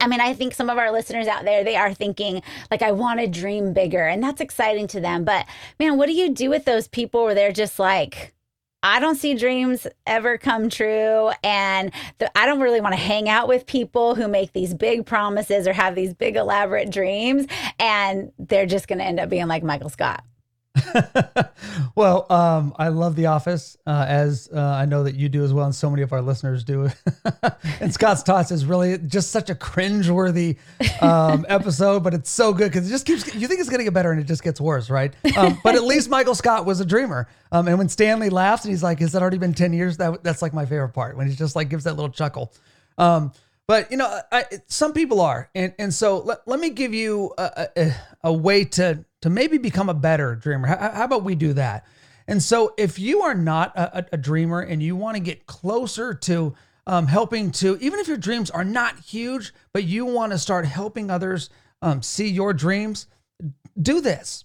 I 0.00 0.06
mean, 0.06 0.20
I 0.20 0.32
think 0.32 0.54
some 0.54 0.70
of 0.70 0.78
our 0.78 0.90
listeners 0.90 1.26
out 1.26 1.44
there, 1.44 1.64
they 1.64 1.76
are 1.76 1.92
thinking, 1.92 2.42
like, 2.70 2.82
I 2.82 2.92
want 2.92 3.20
to 3.20 3.26
dream 3.26 3.72
bigger, 3.72 4.06
and 4.06 4.22
that's 4.22 4.40
exciting 4.40 4.86
to 4.88 5.00
them. 5.00 5.24
But 5.24 5.46
man, 5.78 5.98
what 5.98 6.06
do 6.06 6.12
you 6.12 6.30
do 6.30 6.48
with 6.48 6.64
those 6.64 6.88
people 6.88 7.24
where 7.24 7.34
they're 7.34 7.52
just 7.52 7.78
like, 7.78 8.32
I 8.82 9.00
don't 9.00 9.16
see 9.16 9.34
dreams 9.34 9.86
ever 10.06 10.38
come 10.38 10.68
true. 10.68 11.30
And 11.44 11.92
the, 12.18 12.36
I 12.36 12.46
don't 12.46 12.60
really 12.60 12.80
want 12.80 12.94
to 12.94 13.00
hang 13.00 13.28
out 13.28 13.48
with 13.48 13.66
people 13.66 14.14
who 14.14 14.28
make 14.28 14.52
these 14.52 14.74
big 14.74 15.06
promises 15.06 15.68
or 15.68 15.72
have 15.72 15.94
these 15.94 16.14
big, 16.14 16.36
elaborate 16.36 16.90
dreams. 16.90 17.46
And 17.78 18.32
they're 18.38 18.66
just 18.66 18.88
going 18.88 18.98
to 18.98 19.04
end 19.04 19.20
up 19.20 19.28
being 19.28 19.46
like 19.46 19.62
Michael 19.62 19.88
Scott. 19.88 20.24
well, 21.94 22.26
um, 22.30 22.74
I 22.78 22.88
love 22.88 23.14
The 23.16 23.26
Office, 23.26 23.76
uh, 23.86 24.06
as 24.08 24.48
uh, 24.52 24.58
I 24.58 24.86
know 24.86 25.04
that 25.04 25.14
you 25.14 25.28
do 25.28 25.44
as 25.44 25.52
well, 25.52 25.66
and 25.66 25.74
so 25.74 25.90
many 25.90 26.02
of 26.02 26.12
our 26.12 26.22
listeners 26.22 26.64
do. 26.64 26.88
and 27.80 27.92
Scott's 27.92 28.22
Tots 28.22 28.50
is 28.50 28.64
really 28.64 28.98
just 28.98 29.30
such 29.30 29.50
a 29.50 29.54
cringe-worthy 29.54 30.56
um, 31.00 31.44
episode, 31.48 32.02
but 32.02 32.14
it's 32.14 32.30
so 32.30 32.52
good 32.52 32.72
because 32.72 32.86
it 32.86 32.90
just 32.90 33.06
keeps. 33.06 33.34
You 33.34 33.48
think 33.48 33.60
it's 33.60 33.68
going 33.68 33.80
to 33.80 33.84
get 33.84 33.92
better, 33.92 34.12
and 34.12 34.20
it 34.20 34.24
just 34.24 34.42
gets 34.42 34.60
worse, 34.60 34.88
right? 34.88 35.14
Um, 35.36 35.58
but 35.62 35.74
at 35.74 35.84
least 35.84 36.08
Michael 36.08 36.34
Scott 36.34 36.64
was 36.64 36.80
a 36.80 36.86
dreamer. 36.86 37.28
Um, 37.50 37.68
and 37.68 37.76
when 37.76 37.88
Stanley 37.88 38.30
laughs, 38.30 38.64
and 38.64 38.70
he's 38.70 38.82
like, 38.82 39.00
"Has 39.00 39.12
that 39.12 39.22
already 39.22 39.38
been 39.38 39.54
ten 39.54 39.72
years?" 39.72 39.98
That 39.98 40.22
that's 40.24 40.40
like 40.40 40.54
my 40.54 40.64
favorite 40.64 40.90
part 40.90 41.16
when 41.16 41.28
he 41.28 41.34
just 41.34 41.54
like 41.54 41.68
gives 41.68 41.84
that 41.84 41.94
little 41.94 42.10
chuckle. 42.10 42.52
Um, 42.96 43.32
but 43.66 43.90
you 43.90 43.96
know, 43.96 44.20
I, 44.30 44.44
some 44.66 44.92
people 44.92 45.20
are, 45.20 45.50
and 45.54 45.74
and 45.78 45.92
so 45.92 46.18
let, 46.18 46.46
let 46.46 46.60
me 46.60 46.70
give 46.70 46.94
you 46.94 47.32
a, 47.38 47.68
a, 47.76 47.94
a 48.24 48.32
way 48.32 48.64
to 48.64 49.04
to 49.22 49.30
maybe 49.30 49.58
become 49.58 49.88
a 49.88 49.94
better 49.94 50.34
dreamer. 50.34 50.68
How, 50.68 50.90
how, 50.92 51.04
about 51.04 51.24
we 51.24 51.34
do 51.34 51.52
that? 51.54 51.86
And 52.28 52.42
so, 52.42 52.74
if 52.76 52.98
you 52.98 53.22
are 53.22 53.34
not 53.34 53.76
a, 53.76 54.06
a 54.12 54.16
dreamer 54.16 54.60
and 54.60 54.82
you 54.82 54.94
want 54.94 55.16
to 55.16 55.20
get 55.20 55.46
closer 55.46 56.14
to 56.14 56.54
um, 56.86 57.06
helping 57.06 57.50
to, 57.52 57.78
even 57.80 57.98
if 57.98 58.08
your 58.08 58.16
dreams 58.16 58.50
are 58.50 58.64
not 58.64 58.98
huge, 59.00 59.52
but 59.72 59.84
you 59.84 60.04
want 60.04 60.32
to 60.32 60.38
start 60.38 60.66
helping 60.66 61.10
others 61.10 61.50
um, 61.80 62.02
see 62.02 62.28
your 62.28 62.52
dreams, 62.52 63.06
do 63.80 64.00
this. 64.00 64.44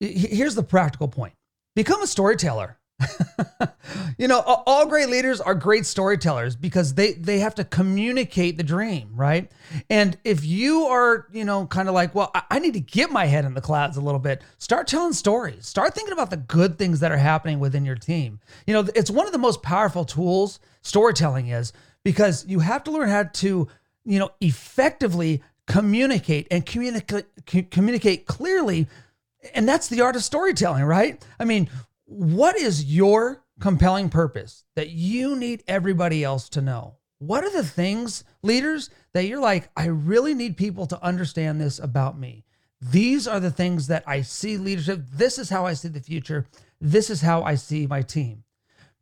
Here's 0.00 0.54
the 0.54 0.62
practical 0.62 1.08
point 1.08 1.34
become 1.74 2.02
a 2.02 2.06
storyteller. 2.06 2.78
you 4.18 4.28
know, 4.28 4.40
all 4.40 4.86
great 4.86 5.08
leaders 5.08 5.40
are 5.40 5.54
great 5.54 5.86
storytellers 5.86 6.56
because 6.56 6.94
they 6.94 7.12
they 7.12 7.38
have 7.38 7.54
to 7.56 7.64
communicate 7.64 8.56
the 8.56 8.62
dream, 8.62 9.10
right? 9.14 9.50
And 9.88 10.18
if 10.24 10.44
you 10.44 10.84
are, 10.84 11.26
you 11.32 11.44
know, 11.44 11.66
kind 11.66 11.88
of 11.88 11.94
like, 11.94 12.14
well, 12.14 12.30
I 12.50 12.58
need 12.58 12.74
to 12.74 12.80
get 12.80 13.10
my 13.10 13.26
head 13.26 13.44
in 13.44 13.54
the 13.54 13.60
clouds 13.60 13.96
a 13.96 14.00
little 14.00 14.20
bit, 14.20 14.42
start 14.58 14.86
telling 14.86 15.12
stories. 15.12 15.66
Start 15.66 15.94
thinking 15.94 16.12
about 16.12 16.30
the 16.30 16.36
good 16.36 16.78
things 16.78 17.00
that 17.00 17.12
are 17.12 17.16
happening 17.16 17.60
within 17.60 17.84
your 17.84 17.96
team. 17.96 18.40
You 18.66 18.74
know, 18.74 18.88
it's 18.94 19.10
one 19.10 19.26
of 19.26 19.32
the 19.32 19.38
most 19.38 19.62
powerful 19.62 20.04
tools 20.04 20.60
storytelling 20.82 21.48
is 21.48 21.72
because 22.04 22.46
you 22.46 22.60
have 22.60 22.84
to 22.84 22.90
learn 22.90 23.08
how 23.08 23.24
to, 23.24 23.68
you 24.04 24.18
know, 24.18 24.30
effectively 24.40 25.42
communicate 25.66 26.48
and 26.50 26.66
communicate 26.66 27.26
communicate 27.70 28.26
clearly 28.26 28.88
and 29.54 29.68
that's 29.68 29.88
the 29.88 30.00
art 30.00 30.16
of 30.16 30.24
storytelling, 30.24 30.84
right? 30.84 31.24
I 31.38 31.44
mean, 31.44 31.70
what 32.10 32.56
is 32.56 32.84
your 32.84 33.44
compelling 33.60 34.08
purpose 34.08 34.64
that 34.74 34.90
you 34.90 35.36
need 35.36 35.62
everybody 35.68 36.24
else 36.24 36.48
to 36.48 36.60
know? 36.60 36.96
What 37.18 37.44
are 37.44 37.52
the 37.52 37.64
things, 37.64 38.24
leaders, 38.42 38.90
that 39.12 39.26
you're 39.26 39.40
like, 39.40 39.70
I 39.76 39.86
really 39.86 40.34
need 40.34 40.56
people 40.56 40.86
to 40.86 41.04
understand 41.04 41.60
this 41.60 41.78
about 41.78 42.18
me? 42.18 42.44
These 42.80 43.28
are 43.28 43.38
the 43.38 43.52
things 43.52 43.86
that 43.86 44.02
I 44.08 44.22
see 44.22 44.56
leadership. 44.56 45.04
This 45.12 45.38
is 45.38 45.50
how 45.50 45.66
I 45.66 45.74
see 45.74 45.86
the 45.86 46.00
future. 46.00 46.48
This 46.80 47.10
is 47.10 47.20
how 47.20 47.44
I 47.44 47.54
see 47.54 47.86
my 47.86 48.02
team. 48.02 48.42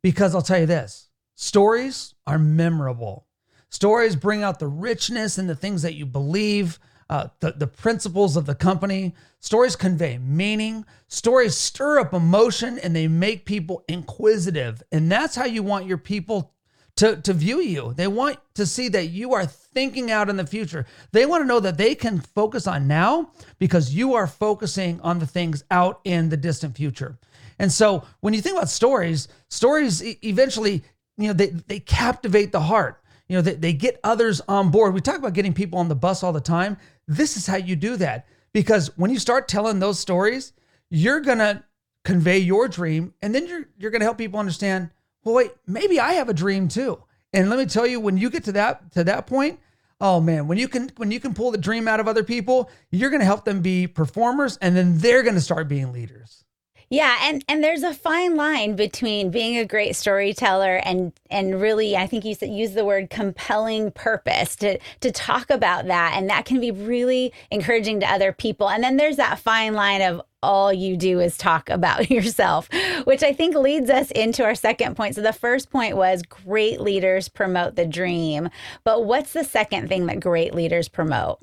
Because 0.03 0.35
I'll 0.35 0.43
tell 0.43 0.59
you 0.59 0.65
this 0.67 1.09
stories 1.35 2.13
are 2.27 2.37
memorable. 2.37 3.25
Stories 3.71 4.15
bring 4.15 4.43
out 4.43 4.59
the 4.59 4.67
richness 4.67 5.39
and 5.39 5.49
the 5.49 5.55
things 5.55 5.81
that 5.81 5.95
you 5.95 6.05
believe 6.05 6.77
uh, 7.09 7.27
the, 7.39 7.53
the 7.53 7.67
principles 7.67 8.37
of 8.37 8.45
the 8.45 8.55
company. 8.55 9.15
Stories 9.39 9.75
convey 9.75 10.17
meaning. 10.17 10.85
Stories 11.07 11.55
stir 11.55 11.99
up 11.99 12.13
emotion 12.13 12.77
and 12.79 12.95
they 12.95 13.07
make 13.07 13.45
people 13.45 13.83
inquisitive. 13.87 14.83
And 14.91 15.11
that's 15.11 15.35
how 15.35 15.45
you 15.45 15.63
want 15.63 15.85
your 15.85 15.97
people 15.97 16.53
to, 16.97 17.15
to 17.15 17.33
view 17.33 17.61
you. 17.61 17.93
They 17.95 18.07
want 18.07 18.39
to 18.55 18.65
see 18.65 18.89
that 18.89 19.07
you 19.07 19.33
are 19.33 19.45
thinking 19.45 20.11
out 20.11 20.29
in 20.29 20.35
the 20.35 20.45
future. 20.45 20.85
They 21.13 21.25
want 21.25 21.41
to 21.41 21.47
know 21.47 21.61
that 21.61 21.77
they 21.77 21.95
can 21.95 22.19
focus 22.19 22.67
on 22.67 22.87
now 22.87 23.31
because 23.57 23.93
you 23.93 24.15
are 24.15 24.27
focusing 24.27 24.99
on 25.01 25.19
the 25.19 25.25
things 25.25 25.63
out 25.71 26.01
in 26.03 26.27
the 26.27 26.37
distant 26.37 26.75
future. 26.75 27.17
And 27.57 27.71
so 27.71 28.03
when 28.19 28.33
you 28.33 28.41
think 28.41 28.57
about 28.57 28.69
stories, 28.69 29.29
stories 29.49 30.03
eventually, 30.23 30.83
you 31.17 31.27
know, 31.27 31.33
they, 31.33 31.47
they 31.47 31.79
captivate 31.79 32.51
the 32.51 32.61
heart. 32.61 33.01
You 33.29 33.35
know, 33.35 33.41
they, 33.43 33.53
they 33.53 33.73
get 33.73 33.99
others 34.03 34.41
on 34.47 34.71
board. 34.71 34.93
We 34.93 35.01
talk 35.01 35.17
about 35.17 35.33
getting 35.33 35.53
people 35.53 35.79
on 35.79 35.87
the 35.87 35.95
bus 35.95 36.23
all 36.23 36.33
the 36.33 36.41
time. 36.41 36.77
This 37.09 37.35
is 37.35 37.47
how 37.47 37.57
you 37.57 37.75
do 37.75 37.97
that. 37.97 38.27
Because 38.53 38.95
when 38.97 39.11
you 39.11 39.17
start 39.19 39.47
telling 39.47 39.79
those 39.79 39.99
stories, 39.99 40.53
you're 40.91 41.19
going 41.19 41.39
to 41.39 41.63
convey 42.05 42.37
your 42.37 42.67
dream 42.67 43.13
and 43.21 43.35
then 43.35 43.47
you're 43.47 43.65
you're 43.77 43.91
going 43.91 43.99
to 43.99 44.05
help 44.05 44.17
people 44.17 44.39
understand, 44.39 44.91
well 45.23 45.35
wait, 45.35 45.51
maybe 45.67 45.99
I 45.99 46.13
have 46.13 46.29
a 46.29 46.33
dream 46.33 46.67
too. 46.67 47.03
And 47.33 47.49
let 47.49 47.59
me 47.59 47.65
tell 47.65 47.85
you 47.85 47.99
when 47.99 48.17
you 48.17 48.29
get 48.29 48.45
to 48.45 48.51
that 48.53 48.91
to 48.93 49.03
that 49.03 49.27
point, 49.27 49.59
oh 49.99 50.21
man, 50.21 50.47
when 50.47 50.59
you 50.59 50.67
can 50.67 50.91
when 50.97 51.11
you 51.11 51.19
can 51.19 51.33
pull 51.33 51.51
the 51.51 51.57
dream 51.57 51.87
out 51.87 51.99
of 51.99 52.07
other 52.07 52.23
people, 52.23 52.69
you're 52.91 53.09
going 53.09 53.21
to 53.21 53.25
help 53.25 53.43
them 53.43 53.61
be 53.61 53.87
performers 53.87 54.57
and 54.57 54.75
then 54.75 54.99
they're 54.99 55.23
going 55.23 55.35
to 55.35 55.41
start 55.41 55.67
being 55.67 55.91
leaders. 55.91 56.45
Yeah, 56.91 57.17
and 57.21 57.45
and 57.47 57.63
there's 57.63 57.83
a 57.83 57.93
fine 57.93 58.35
line 58.35 58.75
between 58.75 59.29
being 59.29 59.57
a 59.57 59.65
great 59.65 59.95
storyteller 59.95 60.77
and 60.77 61.13
and 61.29 61.61
really, 61.61 61.95
I 61.95 62.07
think 62.07 62.25
you 62.25 62.35
use 62.41 62.71
the 62.71 62.83
word 62.85 63.11
compelling 63.11 63.91
purpose 63.91 64.55
to 64.57 64.79
to 65.01 65.11
talk 65.11 65.51
about 65.51 65.85
that, 65.85 66.13
and 66.15 66.29
that 66.31 66.45
can 66.45 66.59
be 66.59 66.71
really 66.71 67.31
encouraging 67.51 67.99
to 67.99 68.11
other 68.11 68.33
people. 68.33 68.69
And 68.69 68.83
then 68.83 68.97
there's 68.97 69.17
that 69.17 69.37
fine 69.37 69.75
line 69.75 70.01
of 70.01 70.19
all 70.41 70.73
you 70.73 70.97
do 70.97 71.19
is 71.19 71.37
talk 71.37 71.69
about 71.69 72.09
yourself, 72.11 72.67
which 73.03 73.21
I 73.21 73.33
think 73.33 73.55
leads 73.55 73.91
us 73.91 74.09
into 74.09 74.43
our 74.43 74.55
second 74.55 74.95
point. 74.95 75.13
So 75.13 75.21
the 75.21 75.31
first 75.31 75.69
point 75.69 75.95
was 75.95 76.23
great 76.23 76.81
leaders 76.81 77.29
promote 77.29 77.75
the 77.75 77.85
dream, 77.85 78.49
but 78.83 79.05
what's 79.05 79.33
the 79.33 79.43
second 79.43 79.89
thing 79.89 80.07
that 80.07 80.19
great 80.19 80.55
leaders 80.55 80.87
promote? 80.87 81.39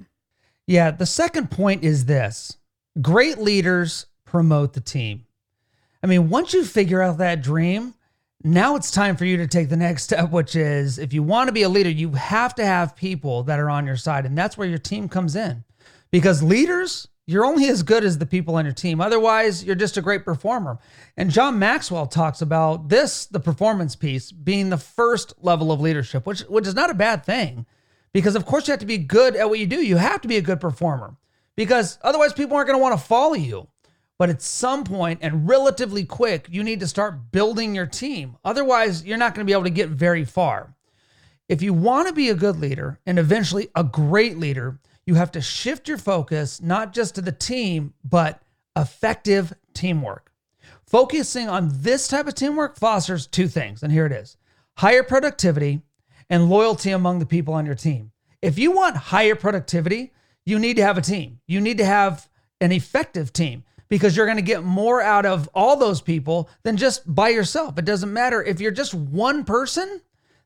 Yeah, 0.66 0.90
the 0.90 1.06
second 1.06 1.52
point 1.52 1.84
is 1.84 2.06
this: 2.06 2.56
great 3.00 3.38
leaders 3.38 4.06
promote 4.24 4.72
the 4.72 4.80
team. 4.80 5.25
I 6.06 6.08
mean, 6.08 6.30
once 6.30 6.54
you 6.54 6.64
figure 6.64 7.02
out 7.02 7.18
that 7.18 7.42
dream, 7.42 7.94
now 8.44 8.76
it's 8.76 8.92
time 8.92 9.16
for 9.16 9.24
you 9.24 9.38
to 9.38 9.48
take 9.48 9.70
the 9.70 9.76
next 9.76 10.04
step, 10.04 10.30
which 10.30 10.54
is 10.54 11.00
if 11.00 11.12
you 11.12 11.20
want 11.20 11.48
to 11.48 11.52
be 11.52 11.62
a 11.64 11.68
leader, 11.68 11.90
you 11.90 12.12
have 12.12 12.54
to 12.54 12.64
have 12.64 12.94
people 12.94 13.42
that 13.42 13.58
are 13.58 13.68
on 13.68 13.88
your 13.88 13.96
side. 13.96 14.24
And 14.24 14.38
that's 14.38 14.56
where 14.56 14.68
your 14.68 14.78
team 14.78 15.08
comes 15.08 15.34
in. 15.34 15.64
Because 16.12 16.44
leaders, 16.44 17.08
you're 17.26 17.44
only 17.44 17.68
as 17.68 17.82
good 17.82 18.04
as 18.04 18.18
the 18.18 18.24
people 18.24 18.54
on 18.54 18.64
your 18.64 18.72
team. 18.72 19.00
Otherwise, 19.00 19.64
you're 19.64 19.74
just 19.74 19.96
a 19.96 20.00
great 20.00 20.24
performer. 20.24 20.78
And 21.16 21.32
John 21.32 21.58
Maxwell 21.58 22.06
talks 22.06 22.40
about 22.40 22.88
this, 22.88 23.26
the 23.26 23.40
performance 23.40 23.96
piece, 23.96 24.30
being 24.30 24.70
the 24.70 24.78
first 24.78 25.34
level 25.42 25.72
of 25.72 25.80
leadership, 25.80 26.24
which, 26.24 26.42
which 26.42 26.68
is 26.68 26.74
not 26.76 26.88
a 26.88 26.94
bad 26.94 27.24
thing. 27.24 27.66
Because, 28.12 28.36
of 28.36 28.46
course, 28.46 28.68
you 28.68 28.70
have 28.70 28.78
to 28.78 28.86
be 28.86 28.98
good 28.98 29.34
at 29.34 29.48
what 29.48 29.58
you 29.58 29.66
do. 29.66 29.84
You 29.84 29.96
have 29.96 30.20
to 30.20 30.28
be 30.28 30.36
a 30.36 30.40
good 30.40 30.60
performer 30.60 31.16
because 31.56 31.98
otherwise, 32.02 32.32
people 32.32 32.56
aren't 32.56 32.68
going 32.68 32.78
to 32.78 32.82
want 32.82 32.96
to 32.96 33.04
follow 33.04 33.34
you. 33.34 33.66
But 34.18 34.30
at 34.30 34.42
some 34.42 34.84
point 34.84 35.18
and 35.22 35.48
relatively 35.48 36.04
quick, 36.04 36.46
you 36.50 36.64
need 36.64 36.80
to 36.80 36.86
start 36.86 37.30
building 37.32 37.74
your 37.74 37.86
team. 37.86 38.36
Otherwise, 38.44 39.04
you're 39.04 39.18
not 39.18 39.34
going 39.34 39.44
to 39.44 39.48
be 39.48 39.52
able 39.52 39.64
to 39.64 39.70
get 39.70 39.90
very 39.90 40.24
far. 40.24 40.74
If 41.48 41.62
you 41.62 41.74
want 41.74 42.08
to 42.08 42.14
be 42.14 42.30
a 42.30 42.34
good 42.34 42.58
leader 42.58 42.98
and 43.06 43.18
eventually 43.18 43.68
a 43.74 43.84
great 43.84 44.38
leader, 44.38 44.78
you 45.04 45.14
have 45.14 45.30
to 45.32 45.40
shift 45.40 45.86
your 45.86 45.98
focus 45.98 46.60
not 46.60 46.92
just 46.92 47.14
to 47.14 47.20
the 47.20 47.30
team, 47.30 47.94
but 48.02 48.42
effective 48.74 49.52
teamwork. 49.74 50.32
Focusing 50.86 51.48
on 51.48 51.70
this 51.72 52.08
type 52.08 52.26
of 52.26 52.34
teamwork 52.34 52.76
fosters 52.76 53.26
two 53.26 53.48
things, 53.48 53.82
and 53.82 53.92
here 53.92 54.06
it 54.06 54.12
is 54.12 54.36
higher 54.78 55.02
productivity 55.02 55.80
and 56.28 56.50
loyalty 56.50 56.90
among 56.90 57.18
the 57.18 57.26
people 57.26 57.54
on 57.54 57.64
your 57.64 57.74
team. 57.74 58.12
If 58.42 58.58
you 58.58 58.72
want 58.72 58.96
higher 58.96 59.34
productivity, 59.34 60.12
you 60.44 60.58
need 60.58 60.76
to 60.76 60.82
have 60.82 60.98
a 60.98 61.02
team. 61.02 61.40
You 61.46 61.60
need 61.60 61.78
to 61.78 61.84
have 61.84 62.28
an 62.60 62.72
effective 62.72 63.32
team 63.32 63.64
because 63.88 64.16
you're 64.16 64.26
going 64.26 64.36
to 64.36 64.42
get 64.42 64.64
more 64.64 65.00
out 65.00 65.26
of 65.26 65.48
all 65.54 65.76
those 65.76 66.00
people 66.00 66.48
than 66.62 66.76
just 66.76 67.02
by 67.12 67.28
yourself. 67.28 67.78
It 67.78 67.84
doesn't 67.84 68.12
matter 68.12 68.42
if 68.42 68.60
you're 68.60 68.70
just 68.70 68.94
one 68.94 69.44
person, 69.44 70.00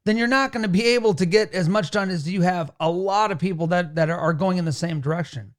then 0.05 0.17
you're 0.17 0.27
not 0.29 0.53
going 0.53 0.63
to 0.63 0.69
be 0.69 0.85
able 0.89 1.15
to 1.15 1.27
get 1.27 1.53
as 1.55 1.69
much 1.69 1.91
done 1.91 2.11
as 2.11 2.29
you 2.29 2.43
have 2.43 2.71
a 2.81 2.91
lot 2.91 3.31
of 3.31 3.39
people 3.39 3.67
that 3.69 3.95
that 3.95 4.11
are 4.11 4.33
going 4.33 4.59
in 4.59 4.65
the 4.65 4.73
same 4.73 5.01
direction. 5.01 5.55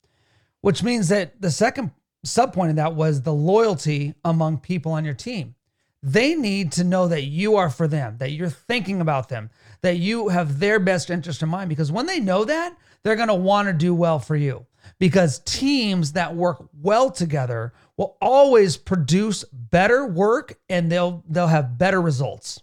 Which 0.61 0.83
means 0.83 1.09
that 1.09 1.41
the 1.41 1.51
second 1.51 1.91
sub 2.23 2.53
point 2.53 2.69
of 2.69 2.75
that 2.75 2.95
was 2.95 3.21
the 3.21 3.33
loyalty 3.33 4.13
among 4.23 4.59
people 4.59 4.91
on 4.91 5.05
your 5.05 5.13
team. 5.13 5.55
They 6.03 6.33
need 6.33 6.71
to 6.73 6.83
know 6.83 7.07
that 7.07 7.23
you 7.23 7.57
are 7.57 7.69
for 7.69 7.87
them, 7.87 8.17
that 8.17 8.31
you're 8.31 8.49
thinking 8.49 9.01
about 9.01 9.29
them, 9.29 9.51
that 9.81 9.97
you 9.97 10.29
have 10.29 10.59
their 10.59 10.79
best 10.79 11.11
interest 11.11 11.43
in 11.43 11.49
mind 11.49 11.69
because 11.69 11.91
when 11.91 12.07
they 12.07 12.19
know 12.19 12.43
that, 12.45 12.75
they're 13.03 13.15
going 13.15 13.27
to 13.27 13.35
want 13.35 13.67
to 13.67 13.73
do 13.73 13.93
well 13.93 14.19
for 14.19 14.35
you 14.35 14.65
because 14.99 15.39
teams 15.39 16.13
that 16.13 16.35
work 16.35 16.65
well 16.81 17.09
together 17.09 17.73
will 17.97 18.17
always 18.21 18.77
produce 18.77 19.43
better 19.51 20.05
work 20.05 20.59
and 20.69 20.91
they'll 20.91 21.23
they'll 21.29 21.47
have 21.47 21.77
better 21.77 22.01
results. 22.01 22.61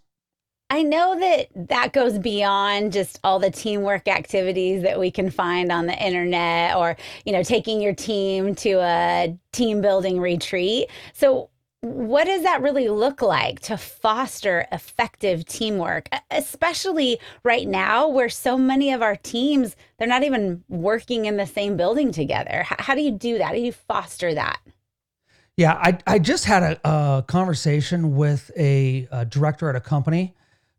I 0.70 0.82
know 0.82 1.18
that 1.18 1.68
that 1.68 1.92
goes 1.94 2.18
beyond 2.18 2.92
just 2.92 3.18
all 3.24 3.38
the 3.38 3.50
teamwork 3.50 4.06
activities 4.06 4.82
that 4.82 5.00
we 5.00 5.10
can 5.10 5.30
find 5.30 5.72
on 5.72 5.86
the 5.86 5.96
internet 5.96 6.76
or, 6.76 6.96
you 7.24 7.32
know, 7.32 7.42
taking 7.42 7.80
your 7.80 7.94
team 7.94 8.54
to 8.56 8.72
a 8.80 9.38
team 9.52 9.80
building 9.80 10.20
retreat. 10.20 10.90
So, 11.14 11.48
what 11.80 12.24
does 12.24 12.42
that 12.42 12.60
really 12.60 12.88
look 12.88 13.22
like 13.22 13.60
to 13.60 13.76
foster 13.76 14.66
effective 14.72 15.44
teamwork? 15.44 16.08
Especially 16.30 17.18
right 17.44 17.68
now 17.68 18.08
where 18.08 18.28
so 18.28 18.58
many 18.58 18.92
of 18.92 19.00
our 19.00 19.16
teams 19.16 19.76
they're 19.98 20.08
not 20.08 20.24
even 20.24 20.64
working 20.68 21.26
in 21.26 21.36
the 21.36 21.46
same 21.46 21.76
building 21.76 22.10
together. 22.10 22.64
How, 22.66 22.94
do 22.94 23.02
you 23.02 23.12
do 23.12 23.38
that? 23.38 23.48
How 23.48 23.52
do 23.52 23.60
you 23.60 23.72
foster 23.72 24.34
that? 24.34 24.60
Yeah 25.56 25.74
i, 25.82 25.98
I 26.06 26.18
just 26.20 26.44
had 26.44 26.62
a, 26.62 26.88
a 26.88 27.24
conversation 27.26 28.14
with 28.14 28.50
a, 28.56 29.08
a 29.10 29.24
director 29.24 29.68
at 29.68 29.74
a 29.74 29.80
company 29.80 30.36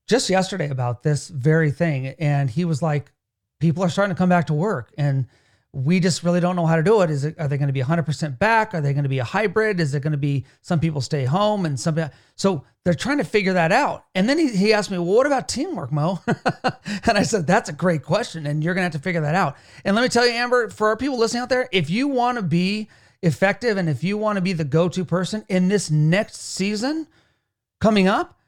just 0.07 0.29
yesterday 0.29 0.69
about 0.69 1.03
this 1.03 1.27
very 1.27 1.69
thing 1.69 2.15
and 2.17 2.49
he 2.49 2.63
was 2.63 2.81
like 2.81 3.11
people 3.59 3.83
are 3.83 3.89
starting 3.89 4.15
to 4.15 4.17
come 4.17 4.29
back 4.29 4.47
to 4.47 4.53
work 4.53 4.93
and 4.97 5.27
we 5.71 5.99
just 5.99 6.23
really 6.23 6.39
don't 6.39 6.55
know 6.55 6.65
how 6.65 6.75
to 6.75 6.83
do 6.83 7.01
it. 7.01 7.11
Is 7.11 7.25
it 7.25 7.35
are 7.39 7.47
they 7.47 7.57
going 7.57 7.67
to 7.67 7.73
be 7.73 7.81
100% 7.81 8.39
back? 8.39 8.73
Are 8.73 8.81
they 8.81 8.93
going 8.93 9.03
to 9.03 9.09
be 9.09 9.19
a 9.19 9.23
hybrid? 9.23 9.79
Is 9.79 9.93
it 9.93 10.01
going 10.01 10.13
to 10.13 10.17
be 10.17 10.45
some 10.61 10.79
people 10.79 10.99
stay 10.99 11.25
home 11.25 11.65
and 11.65 11.79
some 11.79 11.99
so 12.35 12.63
they're 12.83 12.95
trying 12.95 13.19
to 13.19 13.23
figure 13.23 13.53
that 13.53 13.71
out. 13.71 14.05
And 14.15 14.27
then 14.27 14.39
he, 14.39 14.49
he 14.49 14.73
asked 14.73 14.89
me, 14.89 14.97
"Well, 14.97 15.15
what 15.15 15.27
about 15.27 15.47
teamwork, 15.47 15.91
Mo?" 15.91 16.21
and 16.27 17.17
I 17.17 17.23
said, 17.23 17.45
"That's 17.45 17.69
a 17.69 17.73
great 17.73 18.03
question 18.03 18.47
and 18.47 18.63
you're 18.63 18.73
going 18.73 18.81
to 18.81 18.85
have 18.85 19.01
to 19.01 19.03
figure 19.03 19.21
that 19.21 19.35
out." 19.35 19.57
And 19.85 19.95
let 19.95 20.01
me 20.01 20.09
tell 20.09 20.25
you, 20.25 20.33
Amber, 20.33 20.69
for 20.69 20.87
our 20.87 20.97
people 20.97 21.19
listening 21.19 21.43
out 21.43 21.49
there, 21.49 21.69
if 21.71 21.89
you 21.89 22.07
want 22.07 22.37
to 22.37 22.43
be 22.43 22.89
effective 23.21 23.77
and 23.77 23.87
if 23.89 24.03
you 24.03 24.17
want 24.17 24.37
to 24.37 24.41
be 24.41 24.53
the 24.53 24.63
go-to 24.63 25.05
person 25.05 25.45
in 25.49 25.67
this 25.67 25.91
next 25.91 26.37
season 26.37 27.05
coming 27.79 28.07
up, 28.07 28.39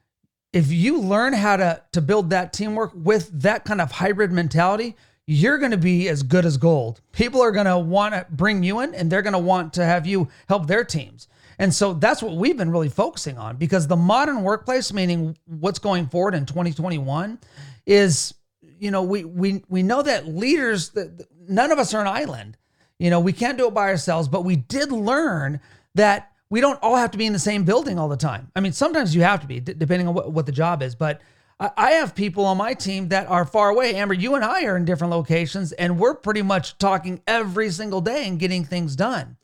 if 0.53 0.71
you 0.71 0.99
learn 0.99 1.33
how 1.33 1.55
to 1.57 1.83
to 1.91 2.01
build 2.01 2.31
that 2.31 2.51
teamwork 2.51 2.91
with 2.95 3.29
that 3.41 3.63
kind 3.63 3.79
of 3.79 3.91
hybrid 3.91 4.31
mentality, 4.31 4.95
you're 5.31 5.57
going 5.57 5.71
to 5.71 5.77
be 5.77 6.09
as 6.09 6.23
good 6.23 6.45
as 6.45 6.57
gold. 6.57 6.99
People 7.13 7.41
are 7.41 7.51
going 7.51 7.65
to 7.65 7.77
want 7.77 8.13
to 8.13 8.25
bring 8.29 8.63
you 8.63 8.81
in 8.81 8.93
and 8.93 9.09
they're 9.09 9.21
going 9.21 9.31
to 9.31 9.39
want 9.39 9.73
to 9.73 9.85
have 9.85 10.05
you 10.05 10.27
help 10.49 10.67
their 10.67 10.83
teams. 10.83 11.29
And 11.57 11.73
so 11.73 11.93
that's 11.93 12.21
what 12.21 12.35
we've 12.35 12.57
been 12.57 12.69
really 12.69 12.89
focusing 12.89 13.37
on 13.37 13.55
because 13.55 13.87
the 13.87 13.95
modern 13.95 14.43
workplace, 14.43 14.91
meaning 14.91 15.37
what's 15.45 15.79
going 15.79 16.07
forward 16.07 16.35
in 16.35 16.45
2021, 16.45 17.39
is 17.85 18.33
you 18.79 18.91
know 18.91 19.03
we 19.03 19.23
we 19.23 19.63
we 19.69 19.83
know 19.83 20.01
that 20.01 20.27
leaders 20.27 20.89
that 20.89 21.27
none 21.47 21.71
of 21.71 21.79
us 21.79 21.93
are 21.93 22.01
an 22.01 22.07
island. 22.07 22.57
You 22.99 23.09
know 23.09 23.19
we 23.19 23.31
can't 23.31 23.57
do 23.57 23.67
it 23.67 23.73
by 23.73 23.89
ourselves, 23.89 24.27
but 24.27 24.43
we 24.43 24.55
did 24.55 24.91
learn 24.91 25.59
that 25.95 26.31
we 26.49 26.61
don't 26.61 26.81
all 26.81 26.95
have 26.95 27.11
to 27.11 27.17
be 27.17 27.25
in 27.25 27.33
the 27.33 27.39
same 27.39 27.63
building 27.63 27.99
all 27.99 28.09
the 28.09 28.17
time. 28.17 28.51
I 28.55 28.59
mean, 28.59 28.73
sometimes 28.73 29.15
you 29.15 29.21
have 29.21 29.39
to 29.41 29.47
be 29.47 29.59
depending 29.59 30.07
on 30.07 30.13
what, 30.13 30.31
what 30.31 30.45
the 30.45 30.51
job 30.51 30.81
is, 30.81 30.95
but 30.95 31.21
I 31.61 31.91
have 31.91 32.15
people 32.15 32.45
on 32.45 32.57
my 32.57 32.73
team 32.73 33.09
that 33.09 33.27
are 33.27 33.45
far 33.45 33.69
away. 33.69 33.93
Amber, 33.95 34.15
you 34.15 34.33
and 34.33 34.43
I 34.43 34.65
are 34.65 34.75
in 34.75 34.85
different 34.85 35.11
locations, 35.11 35.71
and 35.73 35.99
we're 35.99 36.15
pretty 36.15 36.41
much 36.41 36.77
talking 36.79 37.21
every 37.27 37.69
single 37.69 38.01
day 38.01 38.27
and 38.27 38.39
getting 38.39 38.65
things 38.65 38.95
done. 38.95 39.37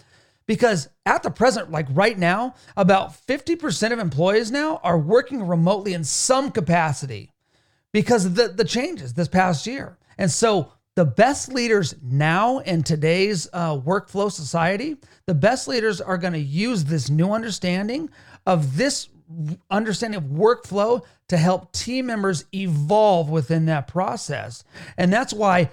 Because 0.48 0.90
at 1.06 1.22
the 1.22 1.30
present, 1.30 1.70
like 1.70 1.86
right 1.92 2.18
now, 2.18 2.56
about 2.76 3.14
50% 3.28 3.92
of 3.92 4.00
employees 4.00 4.50
now 4.50 4.80
are 4.84 4.98
working 4.98 5.46
remotely 5.46 5.94
in 5.94 6.04
some 6.04 6.50
capacity 6.50 7.34
because 7.94 8.26
of 8.26 8.36
the, 8.36 8.48
the 8.48 8.66
changes 8.66 9.14
this 9.14 9.28
past 9.28 9.68
year. 9.68 10.00
And 10.18 10.32
so 10.32 10.72
the 10.96 11.06
best 11.06 11.54
leaders 11.54 11.94
now 12.02 12.60
in 12.60 12.82
today's 12.82 13.48
uh, 13.54 13.78
workflow 13.78 14.32
society, 14.32 14.98
the 15.28 15.36
best 15.36 15.68
leaders 15.68 16.02
are 16.02 16.18
going 16.18 16.34
to 16.34 16.40
use 16.40 16.86
this 16.86 17.10
new 17.10 17.32
understanding 17.32 18.10
of 18.48 18.78
this 18.78 19.10
understanding 19.70 20.18
of 20.18 20.24
workflow 20.26 21.04
to 21.30 21.38
help 21.38 21.72
team 21.72 22.06
members 22.06 22.46
evolve 22.54 23.30
within 23.30 23.66
that 23.66 23.88
process. 23.88 24.64
And 24.98 25.12
that's 25.12 25.34
why 25.34 25.70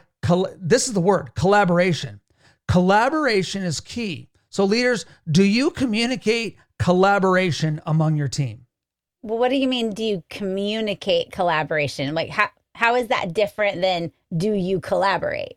this 0.59 0.89
is 0.89 0.95
the 0.95 1.01
word 1.01 1.35
collaboration. 1.35 2.21
Collaboration 2.67 3.63
is 3.63 3.81
key. 3.81 4.29
So, 4.49 4.65
leaders, 4.65 5.05
do 5.31 5.45
you 5.45 5.71
communicate 5.71 6.57
collaboration 6.79 7.81
among 7.87 8.17
your 8.17 8.29
team? 8.29 8.67
Well, 9.23 9.39
what 9.39 9.51
do 9.51 9.57
you 9.57 9.69
mean? 9.69 9.91
Do 9.91 10.05
you 10.05 10.23
communicate 10.31 11.33
collaboration? 11.33 12.15
Like, 12.15 12.31
how, 12.31 12.51
how 12.75 12.95
is 12.95 13.09
that 13.09 13.33
different 13.33 13.81
than 13.81 14.13
do 14.37 14.53
you 14.53 14.81
collaborate? 14.81 15.57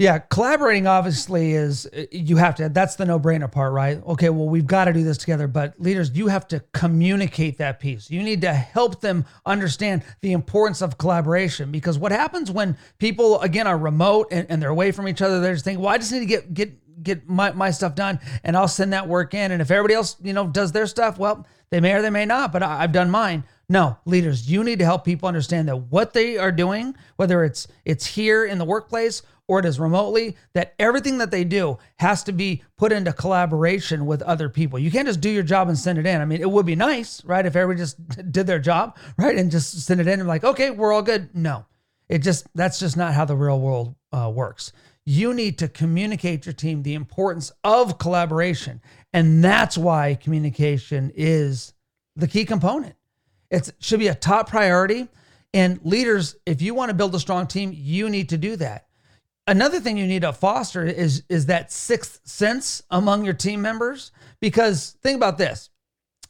Yeah, 0.00 0.18
collaborating 0.18 0.88
obviously 0.88 1.52
is 1.52 1.86
uh, 1.86 2.06
you 2.10 2.36
have 2.36 2.56
to 2.56 2.68
that's 2.68 2.96
the 2.96 3.04
no-brainer 3.04 3.50
part, 3.50 3.72
right? 3.72 4.02
Okay, 4.04 4.28
well 4.28 4.48
we've 4.48 4.66
got 4.66 4.86
to 4.86 4.92
do 4.92 5.04
this 5.04 5.16
together, 5.16 5.46
but 5.46 5.80
leaders 5.80 6.10
you 6.16 6.26
have 6.26 6.48
to 6.48 6.64
communicate 6.72 7.58
that 7.58 7.78
piece. 7.78 8.10
You 8.10 8.20
need 8.24 8.40
to 8.40 8.52
help 8.52 9.00
them 9.00 9.24
understand 9.46 10.02
the 10.20 10.32
importance 10.32 10.82
of 10.82 10.98
collaboration 10.98 11.70
because 11.70 11.96
what 11.96 12.10
happens 12.10 12.50
when 12.50 12.76
people 12.98 13.40
again 13.42 13.68
are 13.68 13.78
remote 13.78 14.26
and, 14.32 14.48
and 14.50 14.60
they're 14.60 14.70
away 14.70 14.90
from 14.90 15.06
each 15.06 15.22
other, 15.22 15.40
they're 15.40 15.54
just 15.54 15.64
thinking, 15.64 15.80
"Well, 15.80 15.94
I 15.94 15.98
just 15.98 16.10
need 16.10 16.20
to 16.20 16.26
get 16.26 16.52
get 16.52 17.04
get 17.04 17.28
my, 17.28 17.52
my 17.52 17.70
stuff 17.70 17.94
done 17.94 18.18
and 18.42 18.56
I'll 18.56 18.66
send 18.66 18.92
that 18.94 19.06
work 19.06 19.32
in 19.32 19.52
and 19.52 19.62
if 19.62 19.70
everybody 19.70 19.94
else, 19.94 20.16
you 20.24 20.32
know, 20.32 20.48
does 20.48 20.72
their 20.72 20.88
stuff, 20.88 21.18
well, 21.18 21.46
they 21.70 21.78
may 21.78 21.92
or 21.92 22.02
they 22.02 22.10
may 22.10 22.24
not, 22.24 22.50
but 22.50 22.64
I, 22.64 22.82
I've 22.82 22.92
done 22.92 23.10
mine." 23.10 23.44
No, 23.68 23.96
leaders, 24.04 24.50
you 24.50 24.62
need 24.62 24.80
to 24.80 24.84
help 24.84 25.04
people 25.04 25.26
understand 25.26 25.68
that 25.68 25.76
what 25.76 26.12
they 26.12 26.36
are 26.36 26.52
doing, 26.52 26.94
whether 27.16 27.44
it's 27.44 27.66
it's 27.84 28.04
here 28.04 28.44
in 28.44 28.58
the 28.58 28.64
workplace 28.64 29.22
or 29.46 29.58
it 29.58 29.64
is 29.64 29.78
remotely, 29.78 30.36
that 30.54 30.74
everything 30.78 31.18
that 31.18 31.30
they 31.30 31.44
do 31.44 31.78
has 31.98 32.22
to 32.24 32.32
be 32.32 32.62
put 32.76 32.92
into 32.92 33.12
collaboration 33.12 34.06
with 34.06 34.22
other 34.22 34.48
people. 34.48 34.78
You 34.78 34.90
can't 34.90 35.06
just 35.06 35.20
do 35.20 35.28
your 35.28 35.42
job 35.42 35.68
and 35.68 35.78
send 35.78 35.98
it 35.98 36.06
in. 36.06 36.20
I 36.20 36.24
mean, 36.24 36.40
it 36.40 36.50
would 36.50 36.66
be 36.66 36.76
nice, 36.76 37.22
right? 37.24 37.44
If 37.44 37.54
everybody 37.54 37.82
just 37.82 37.96
did 38.32 38.46
their 38.46 38.58
job, 38.58 38.96
right? 39.18 39.36
And 39.36 39.50
just 39.50 39.80
send 39.82 40.00
it 40.00 40.08
in 40.08 40.20
and 40.20 40.28
like, 40.28 40.44
okay, 40.44 40.70
we're 40.70 40.92
all 40.92 41.02
good. 41.02 41.34
No, 41.34 41.66
it 42.08 42.18
just, 42.18 42.46
that's 42.54 42.78
just 42.78 42.96
not 42.96 43.14
how 43.14 43.24
the 43.24 43.36
real 43.36 43.60
world 43.60 43.94
uh, 44.12 44.30
works. 44.34 44.72
You 45.04 45.34
need 45.34 45.58
to 45.58 45.68
communicate 45.68 46.46
your 46.46 46.54
team 46.54 46.82
the 46.82 46.94
importance 46.94 47.52
of 47.62 47.98
collaboration. 47.98 48.80
And 49.12 49.44
that's 49.44 49.76
why 49.76 50.14
communication 50.14 51.12
is 51.14 51.74
the 52.16 52.26
key 52.26 52.46
component. 52.46 52.94
It 53.50 53.70
should 53.78 54.00
be 54.00 54.08
a 54.08 54.14
top 54.14 54.48
priority. 54.48 55.08
And 55.52 55.78
leaders, 55.84 56.36
if 56.46 56.62
you 56.62 56.74
want 56.74 56.88
to 56.88 56.94
build 56.94 57.14
a 57.14 57.20
strong 57.20 57.46
team, 57.46 57.72
you 57.74 58.08
need 58.08 58.30
to 58.30 58.38
do 58.38 58.56
that 58.56 58.86
another 59.46 59.80
thing 59.80 59.96
you 59.96 60.06
need 60.06 60.22
to 60.22 60.32
foster 60.32 60.84
is 60.84 61.22
is 61.28 61.46
that 61.46 61.72
sixth 61.72 62.20
sense 62.24 62.82
among 62.90 63.24
your 63.24 63.34
team 63.34 63.60
members 63.62 64.12
because 64.40 64.96
think 65.02 65.16
about 65.16 65.38
this 65.38 65.70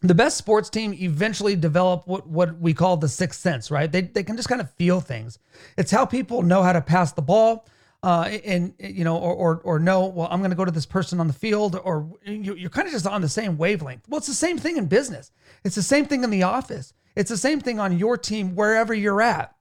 the 0.01 0.15
best 0.15 0.37
sports 0.37 0.69
team 0.69 0.93
eventually 0.95 1.57
develop 1.57 2.07
what, 2.07 2.27
what 2.27 2.59
we 2.59 2.75
call 2.75 2.97
the 2.97 3.09
sixth 3.09 3.41
sense 3.41 3.71
right 3.71 3.93
they, 3.93 4.03
they 4.03 4.23
can 4.23 4.37
just 4.37 4.49
kind 4.49 4.61
of 4.61 4.71
feel 4.73 5.01
things 5.01 5.39
it's 5.77 5.91
how 5.91 6.05
people 6.05 6.43
know 6.43 6.63
how 6.63 6.73
to 6.73 6.81
pass 6.81 7.13
the 7.13 7.23
ball 7.23 7.67
uh, 8.05 8.39
and 8.45 8.75
you 8.79 9.03
know, 9.03 9.17
or, 9.17 9.33
or 9.33 9.61
or 9.65 9.79
know, 9.79 10.05
well, 10.05 10.29
I'm 10.31 10.41
going 10.41 10.51
to 10.51 10.57
go 10.57 10.67
to 10.67 10.71
this 10.71 10.85
person 10.85 11.21
on 11.21 11.27
the 11.27 11.33
field, 11.33 11.81
or 11.85 12.07
you're 12.27 12.69
kind 12.69 12.87
of 12.87 12.93
just 12.93 13.07
on 13.07 13.23
the 13.23 13.31
same 13.31 13.57
wavelength. 13.57 14.07
Well, 14.11 14.19
it's 14.19 14.27
the 14.27 14.35
same 14.35 14.59
thing 14.59 14.77
in 14.77 14.89
business. 14.89 15.33
It's 15.65 15.75
the 15.75 15.83
same 15.83 16.05
thing 16.05 16.23
in 16.23 16.29
the 16.29 16.43
office. 16.43 16.93
It's 17.17 17.31
the 17.31 17.39
same 17.39 17.61
thing 17.61 17.81
on 17.81 17.99
your 17.99 18.19
team 18.19 18.55
wherever 18.55 18.93
you're 18.93 19.23
at. 19.23 19.54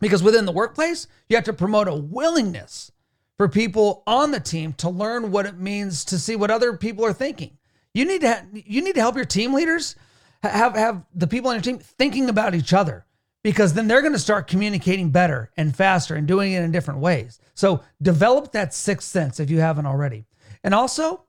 Because 0.00 0.22
within 0.22 0.44
the 0.44 0.52
workplace, 0.52 1.06
you 1.28 1.36
have 1.36 1.44
to 1.44 1.52
promote 1.52 1.88
a 1.88 1.94
willingness 1.94 2.92
for 3.36 3.48
people 3.48 4.02
on 4.06 4.30
the 4.30 4.40
team 4.40 4.72
to 4.74 4.88
learn 4.88 5.30
what 5.30 5.46
it 5.46 5.58
means 5.58 6.04
to 6.06 6.18
see 6.18 6.36
what 6.36 6.50
other 6.50 6.76
people 6.76 7.04
are 7.04 7.12
thinking. 7.12 7.58
You 7.92 8.04
need 8.04 8.20
to 8.22 8.28
ha- 8.28 8.44
you 8.52 8.82
need 8.82 8.94
to 8.94 9.00
help 9.00 9.16
your 9.16 9.24
team 9.24 9.54
leaders 9.54 9.96
have 10.42 10.74
have 10.74 11.04
the 11.14 11.26
people 11.26 11.50
on 11.50 11.56
your 11.56 11.62
team 11.62 11.78
thinking 11.78 12.28
about 12.28 12.54
each 12.54 12.72
other 12.72 13.06
because 13.42 13.74
then 13.74 13.86
they're 13.86 14.00
going 14.00 14.12
to 14.12 14.18
start 14.18 14.48
communicating 14.48 15.10
better 15.10 15.50
and 15.56 15.76
faster 15.76 16.14
and 16.14 16.26
doing 16.26 16.52
it 16.52 16.62
in 16.62 16.72
different 16.72 17.00
ways. 17.00 17.38
So 17.54 17.82
develop 18.02 18.52
that 18.52 18.74
sixth 18.74 19.08
sense 19.08 19.38
if 19.38 19.50
you 19.50 19.60
haven't 19.60 19.86
already. 19.86 20.26
And 20.64 20.74
also, 20.74 21.24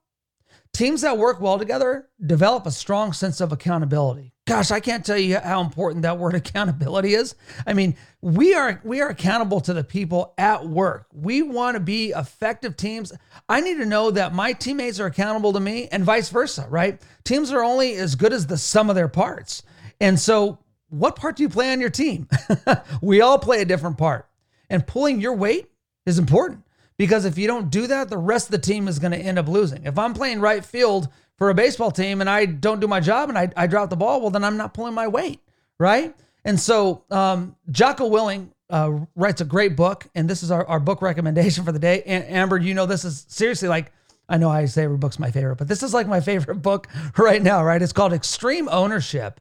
teams 0.74 1.02
that 1.02 1.18
work 1.18 1.42
well 1.42 1.60
together 1.60 2.08
develop 2.26 2.66
a 2.66 2.72
strong 2.72 3.14
sense 3.14 3.42
of 3.42 3.52
accountability 3.52 4.34
gosh, 4.46 4.72
I 4.72 4.80
can't 4.80 5.06
tell 5.06 5.18
you 5.18 5.40
how 5.40 5.62
important 5.62 6.04
that 6.04 6.18
word 6.18 6.36
accountability 6.36 7.14
is. 7.14 7.36
I 7.66 7.74
mean, 7.74 7.96
we 8.22 8.54
are 8.54 8.82
we 8.84 9.02
are 9.02 9.10
accountable 9.10 9.62
to 9.62 9.74
the 9.74 9.84
people 9.84 10.34
at 10.38 10.68
work. 10.68 11.08
We 11.14 11.42
want 11.42 11.76
to 11.76 11.80
be 11.80 12.12
effective 12.12 12.78
teams. 12.78 13.12
I 13.50 13.62
need 13.62 13.78
to 13.78 13.86
know 13.86 14.12
that 14.12 14.34
my 14.34 14.54
teammates 14.54 15.00
are 15.00 15.08
accountable 15.08 15.54
to 15.54 15.60
me 15.60 15.88
and 15.92 16.04
vice 16.04 16.30
versa, 16.30 16.68
right? 16.70 17.02
Teams 17.24 17.52
are 17.52 17.64
only 17.64 17.96
as 17.96 18.16
good 18.16 18.34
as 18.34 18.48
the 18.48 18.58
sum 18.58 18.90
of 18.90 18.96
their 18.96 19.08
parts. 19.08 19.64
And 20.00 20.20
so, 20.20 20.60
what 20.90 21.16
part 21.16 21.38
do 21.38 21.44
you 21.44 21.50
play 21.50 21.72
on 21.72 21.82
your 21.82 21.90
team? 21.90 22.28
we 23.02 23.22
all 23.22 23.40
play 23.40 23.62
a 23.62 23.66
different 23.66 23.98
part. 23.98 24.28
And 24.70 24.86
pulling 24.86 25.22
your 25.22 25.36
weight 25.36 25.70
is 26.06 26.18
important 26.18 26.64
because 26.98 27.26
if 27.26 27.38
you 27.38 27.48
don't 27.48 27.70
do 27.70 27.88
that, 27.88 28.10
the 28.10 28.18
rest 28.18 28.48
of 28.48 28.52
the 28.52 28.58
team 28.58 28.88
is 28.88 29.00
going 29.00 29.12
to 29.12 29.18
end 29.18 29.38
up 29.38 29.48
losing. 29.48 29.86
If 29.86 30.00
I'm 30.00 30.14
playing 30.14 30.40
right 30.40 30.64
field 30.64 31.10
for 31.38 31.50
a 31.50 31.54
baseball 31.54 31.92
team 31.92 32.22
and 32.22 32.30
I 32.30 32.46
don't 32.46 32.80
do 32.80 32.88
my 32.88 33.00
job 33.00 33.30
and 33.30 33.38
I, 33.38 33.52
I 33.56 33.68
drop 33.68 33.90
the 33.90 33.96
ball, 33.96 34.22
well, 34.22 34.30
then 34.30 34.44
I'm 34.44 34.58
not 34.58 34.74
pulling 34.74 34.94
my 34.94 35.08
weight, 35.08 35.42
right? 35.80 36.16
And 36.44 36.60
so 36.60 37.04
um, 37.12 37.56
Jocko 37.72 38.10
Willink 38.10 38.50
uh, 38.70 39.00
writes 39.16 39.42
a 39.42 39.46
great 39.46 39.76
book, 39.76 40.08
and 40.16 40.30
this 40.30 40.44
is 40.44 40.52
our, 40.52 40.66
our 40.68 40.80
book 40.80 41.02
recommendation 41.02 41.64
for 41.64 41.72
the 41.72 41.80
day. 41.80 42.02
Amber, 42.04 42.58
you 42.58 42.74
know, 42.74 42.86
this 42.86 43.04
is 43.04 43.26
seriously 43.28 43.68
like, 43.68 43.92
I 44.28 44.38
know 44.38 44.50
I 44.50 44.66
say 44.66 44.84
every 44.84 44.98
book's 44.98 45.20
my 45.20 45.32
favorite, 45.32 45.58
but 45.58 45.68
this 45.68 45.84
is 45.84 45.94
like 45.94 46.08
my 46.08 46.20
favorite 46.20 46.62
book 46.62 46.88
right 47.18 47.42
now, 47.42 47.64
right? 47.64 47.82
It's 47.82 47.94
called 47.94 48.14
Extreme 48.14 48.70
Ownership. 48.70 49.40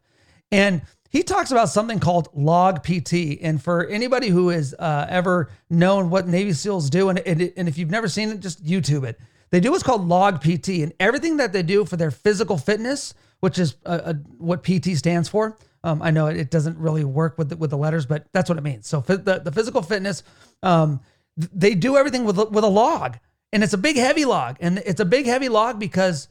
And 0.50 0.82
he 1.10 1.22
talks 1.22 1.52
about 1.52 1.68
something 1.68 2.00
called 2.00 2.28
log 2.34 2.82
PT. 2.82 3.38
And 3.40 3.62
for 3.62 3.86
anybody 3.86 4.28
who 4.28 4.48
has 4.48 4.74
uh, 4.78 5.06
ever 5.08 5.50
known 5.70 6.10
what 6.10 6.26
Navy 6.26 6.52
SEALs 6.52 6.90
do, 6.90 7.08
and, 7.08 7.18
and, 7.20 7.52
and 7.56 7.68
if 7.68 7.78
you've 7.78 7.90
never 7.90 8.08
seen 8.08 8.30
it, 8.30 8.40
just 8.40 8.64
YouTube 8.64 9.04
it. 9.04 9.18
They 9.50 9.60
do 9.60 9.70
what's 9.70 9.82
called 9.82 10.08
log 10.08 10.40
PT, 10.40 10.68
and 10.80 10.92
everything 10.98 11.36
that 11.36 11.52
they 11.52 11.62
do 11.62 11.84
for 11.84 11.96
their 11.96 12.10
physical 12.10 12.58
fitness, 12.58 13.14
which 13.40 13.58
is 13.58 13.76
uh, 13.84 14.00
uh, 14.04 14.14
what 14.38 14.64
PT 14.64 14.96
stands 14.96 15.28
for. 15.28 15.56
Um, 15.84 16.00
I 16.00 16.10
know 16.10 16.26
it 16.26 16.50
doesn't 16.50 16.78
really 16.78 17.04
work 17.04 17.36
with 17.36 17.50
the, 17.50 17.56
with 17.56 17.70
the 17.70 17.76
letters, 17.76 18.06
but 18.06 18.26
that's 18.32 18.48
what 18.48 18.56
it 18.56 18.62
means. 18.62 18.88
So 18.88 19.00
the, 19.00 19.40
the 19.44 19.52
physical 19.52 19.82
fitness, 19.82 20.22
um, 20.62 21.00
they 21.36 21.74
do 21.74 21.96
everything 21.96 22.24
with 22.24 22.38
with 22.38 22.64
a 22.64 22.68
log, 22.68 23.18
and 23.52 23.62
it's 23.62 23.74
a 23.74 23.78
big 23.78 23.96
heavy 23.96 24.24
log, 24.24 24.56
and 24.60 24.78
it's 24.86 25.00
a 25.00 25.04
big 25.04 25.26
heavy 25.26 25.48
log 25.48 25.78
because 25.78 26.28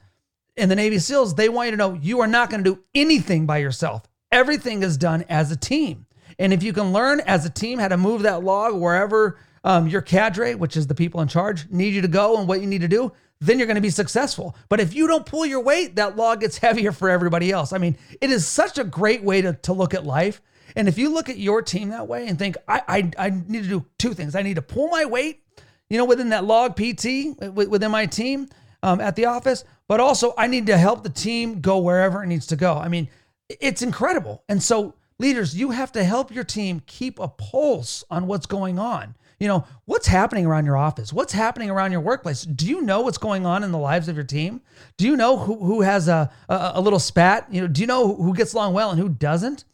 in 0.57 0.69
the 0.69 0.75
Navy 0.75 0.97
SEALs 0.97 1.35
they 1.35 1.49
want 1.49 1.67
you 1.67 1.71
to 1.71 1.77
know 1.77 1.93
you 1.93 2.19
are 2.21 2.27
not 2.27 2.49
going 2.49 2.63
to 2.63 2.75
do 2.75 2.83
anything 2.95 3.45
by 3.45 3.59
yourself. 3.59 4.03
Everything 4.31 4.81
is 4.81 4.97
done 4.97 5.23
as 5.29 5.51
a 5.51 5.55
team, 5.55 6.07
and 6.39 6.51
if 6.51 6.63
you 6.63 6.73
can 6.73 6.91
learn 6.91 7.19
as 7.21 7.45
a 7.45 7.49
team 7.49 7.77
how 7.77 7.89
to 7.89 7.97
move 7.97 8.23
that 8.23 8.43
log 8.43 8.73
wherever 8.73 9.37
um, 9.63 9.87
your 9.87 10.01
cadre, 10.01 10.55
which 10.55 10.75
is 10.75 10.87
the 10.87 10.95
people 10.95 11.21
in 11.21 11.27
charge, 11.27 11.69
need 11.69 11.93
you 11.93 12.01
to 12.01 12.07
go 12.07 12.37
and 12.37 12.47
what 12.47 12.61
you 12.61 12.67
need 12.67 12.81
to 12.81 12.87
do, 12.87 13.11
then 13.39 13.57
you're 13.57 13.67
going 13.67 13.75
to 13.75 13.81
be 13.81 13.89
successful. 13.89 14.55
But 14.69 14.79
if 14.79 14.93
you 14.93 15.07
don't 15.07 15.25
pull 15.25 15.45
your 15.45 15.61
weight, 15.61 15.95
that 15.95 16.15
log 16.15 16.41
gets 16.41 16.57
heavier 16.59 16.91
for 16.91 17.09
everybody 17.09 17.51
else. 17.51 17.73
I 17.73 17.77
mean, 17.77 17.97
it 18.21 18.29
is 18.29 18.47
such 18.47 18.77
a 18.77 18.83
great 18.83 19.23
way 19.23 19.41
to, 19.41 19.53
to 19.53 19.73
look 19.73 19.93
at 19.93 20.05
life. 20.05 20.41
And 20.75 20.87
if 20.87 20.97
you 20.97 21.13
look 21.13 21.29
at 21.29 21.37
your 21.37 21.61
team 21.61 21.89
that 21.89 22.07
way 22.07 22.27
and 22.27 22.37
think, 22.39 22.57
I, 22.67 22.81
I, 22.87 23.11
I 23.17 23.29
need 23.29 23.63
to 23.63 23.69
do 23.69 23.85
two 23.97 24.13
things. 24.13 24.35
I 24.35 24.41
need 24.41 24.55
to 24.55 24.61
pull 24.61 24.87
my 24.87 25.05
weight, 25.05 25.43
you 25.89 25.97
know, 25.97 26.05
within 26.05 26.29
that 26.29 26.45
log 26.45 26.75
PT, 26.75 27.37
within 27.53 27.91
my 27.91 28.05
team 28.05 28.47
um, 28.81 28.99
at 28.99 29.15
the 29.15 29.25
office, 29.25 29.63
but 29.87 29.99
also 29.99 30.33
I 30.37 30.47
need 30.47 30.65
to 30.67 30.77
help 30.77 31.03
the 31.03 31.09
team 31.09 31.61
go 31.61 31.77
wherever 31.77 32.23
it 32.23 32.27
needs 32.27 32.47
to 32.47 32.55
go. 32.55 32.75
I 32.75 32.87
mean, 32.87 33.07
it's 33.49 33.81
incredible. 33.81 34.43
And 34.49 34.63
so, 34.63 34.95
leaders, 35.19 35.55
you 35.55 35.71
have 35.71 35.91
to 35.91 36.03
help 36.03 36.31
your 36.31 36.43
team 36.43 36.81
keep 36.85 37.19
a 37.19 37.27
pulse 37.27 38.03
on 38.09 38.25
what's 38.25 38.45
going 38.45 38.79
on 38.79 39.15
you 39.39 39.47
know, 39.47 39.65
what's 39.85 40.07
happening 40.07 40.45
around 40.45 40.65
your 40.65 40.77
office? 40.77 41.11
What's 41.11 41.33
happening 41.33 41.69
around 41.69 41.91
your 41.91 42.01
workplace? 42.01 42.43
Do 42.43 42.67
you 42.67 42.81
know 42.81 43.01
what's 43.01 43.17
going 43.17 43.45
on 43.45 43.63
in 43.63 43.71
the 43.71 43.77
lives 43.77 44.07
of 44.07 44.15
your 44.15 44.25
team? 44.25 44.61
Do 44.97 45.05
you 45.07 45.15
know 45.15 45.37
who, 45.37 45.57
who 45.63 45.81
has 45.81 46.07
a, 46.07 46.31
a, 46.49 46.71
a 46.75 46.81
little 46.81 46.99
spat? 46.99 47.47
You 47.51 47.61
know, 47.61 47.67
do 47.67 47.81
you 47.81 47.87
know 47.87 48.15
who 48.15 48.33
gets 48.33 48.53
along 48.53 48.73
well 48.73 48.91
and 48.91 48.99
who 48.99 49.09
doesn't? 49.09 49.65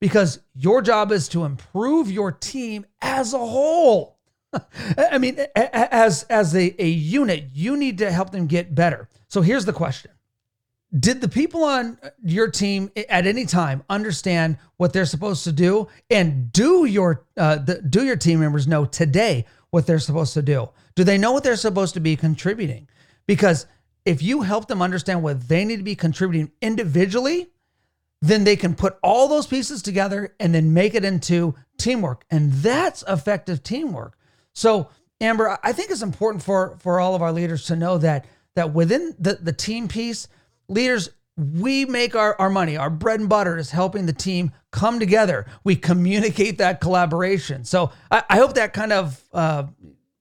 Because 0.00 0.40
your 0.54 0.82
job 0.82 1.12
is 1.12 1.28
to 1.28 1.44
improve 1.44 2.10
your 2.10 2.32
team 2.32 2.86
as 3.00 3.34
a 3.34 3.38
whole. 3.38 4.18
I 4.98 5.18
mean, 5.18 5.38
as 5.54 6.24
as 6.24 6.54
a, 6.54 6.82
a 6.82 6.88
unit, 6.88 7.50
you 7.54 7.76
need 7.76 7.98
to 7.98 8.10
help 8.10 8.30
them 8.30 8.46
get 8.46 8.74
better. 8.74 9.08
So 9.28 9.40
here's 9.40 9.64
the 9.64 9.72
question 9.72 10.10
did 10.98 11.20
the 11.20 11.28
people 11.28 11.64
on 11.64 11.98
your 12.22 12.48
team 12.48 12.90
at 13.08 13.26
any 13.26 13.46
time 13.46 13.82
understand 13.88 14.58
what 14.76 14.92
they're 14.92 15.06
supposed 15.06 15.44
to 15.44 15.52
do? 15.52 15.88
And 16.10 16.52
do 16.52 16.84
your 16.84 17.24
uh, 17.36 17.56
the, 17.56 17.80
do 17.80 18.04
your 18.04 18.16
team 18.16 18.40
members 18.40 18.66
know 18.66 18.84
today 18.84 19.46
what 19.70 19.86
they're 19.86 19.98
supposed 19.98 20.34
to 20.34 20.42
do? 20.42 20.68
Do 20.94 21.04
they 21.04 21.18
know 21.18 21.32
what 21.32 21.44
they're 21.44 21.56
supposed 21.56 21.94
to 21.94 22.00
be 22.00 22.16
contributing? 22.16 22.88
Because 23.26 23.66
if 24.04 24.22
you 24.22 24.42
help 24.42 24.68
them 24.68 24.82
understand 24.82 25.22
what 25.22 25.48
they 25.48 25.64
need 25.64 25.78
to 25.78 25.82
be 25.82 25.94
contributing 25.94 26.50
individually 26.60 27.48
then 28.24 28.44
they 28.44 28.54
can 28.54 28.72
put 28.72 28.96
all 29.02 29.26
those 29.26 29.48
pieces 29.48 29.82
together 29.82 30.32
and 30.38 30.54
then 30.54 30.72
make 30.72 30.94
it 30.94 31.04
into 31.04 31.56
teamwork. 31.76 32.24
And 32.30 32.52
that's 32.52 33.02
effective 33.08 33.64
teamwork. 33.64 34.16
So 34.52 34.88
amber 35.22 35.56
i 35.62 35.72
think 35.72 35.90
it's 35.90 36.02
important 36.02 36.42
for 36.42 36.76
for 36.80 37.00
all 37.00 37.14
of 37.14 37.22
our 37.22 37.32
leaders 37.32 37.66
to 37.66 37.76
know 37.76 37.96
that 37.96 38.26
that 38.56 38.74
within 38.74 39.14
the 39.18 39.34
the 39.34 39.52
team 39.52 39.88
piece 39.88 40.28
leaders, 40.72 41.10
we 41.36 41.84
make 41.84 42.14
our, 42.14 42.36
our 42.38 42.50
money. 42.50 42.76
Our 42.76 42.90
bread 42.90 43.20
and 43.20 43.28
butter 43.28 43.56
is 43.56 43.70
helping 43.70 44.06
the 44.06 44.12
team 44.12 44.52
come 44.70 44.98
together. 44.98 45.46
We 45.64 45.76
communicate 45.76 46.58
that 46.58 46.80
collaboration. 46.80 47.64
So 47.64 47.90
I, 48.10 48.22
I 48.28 48.36
hope 48.36 48.54
that 48.54 48.72
kind 48.72 48.92
of 48.92 49.22
uh, 49.32 49.64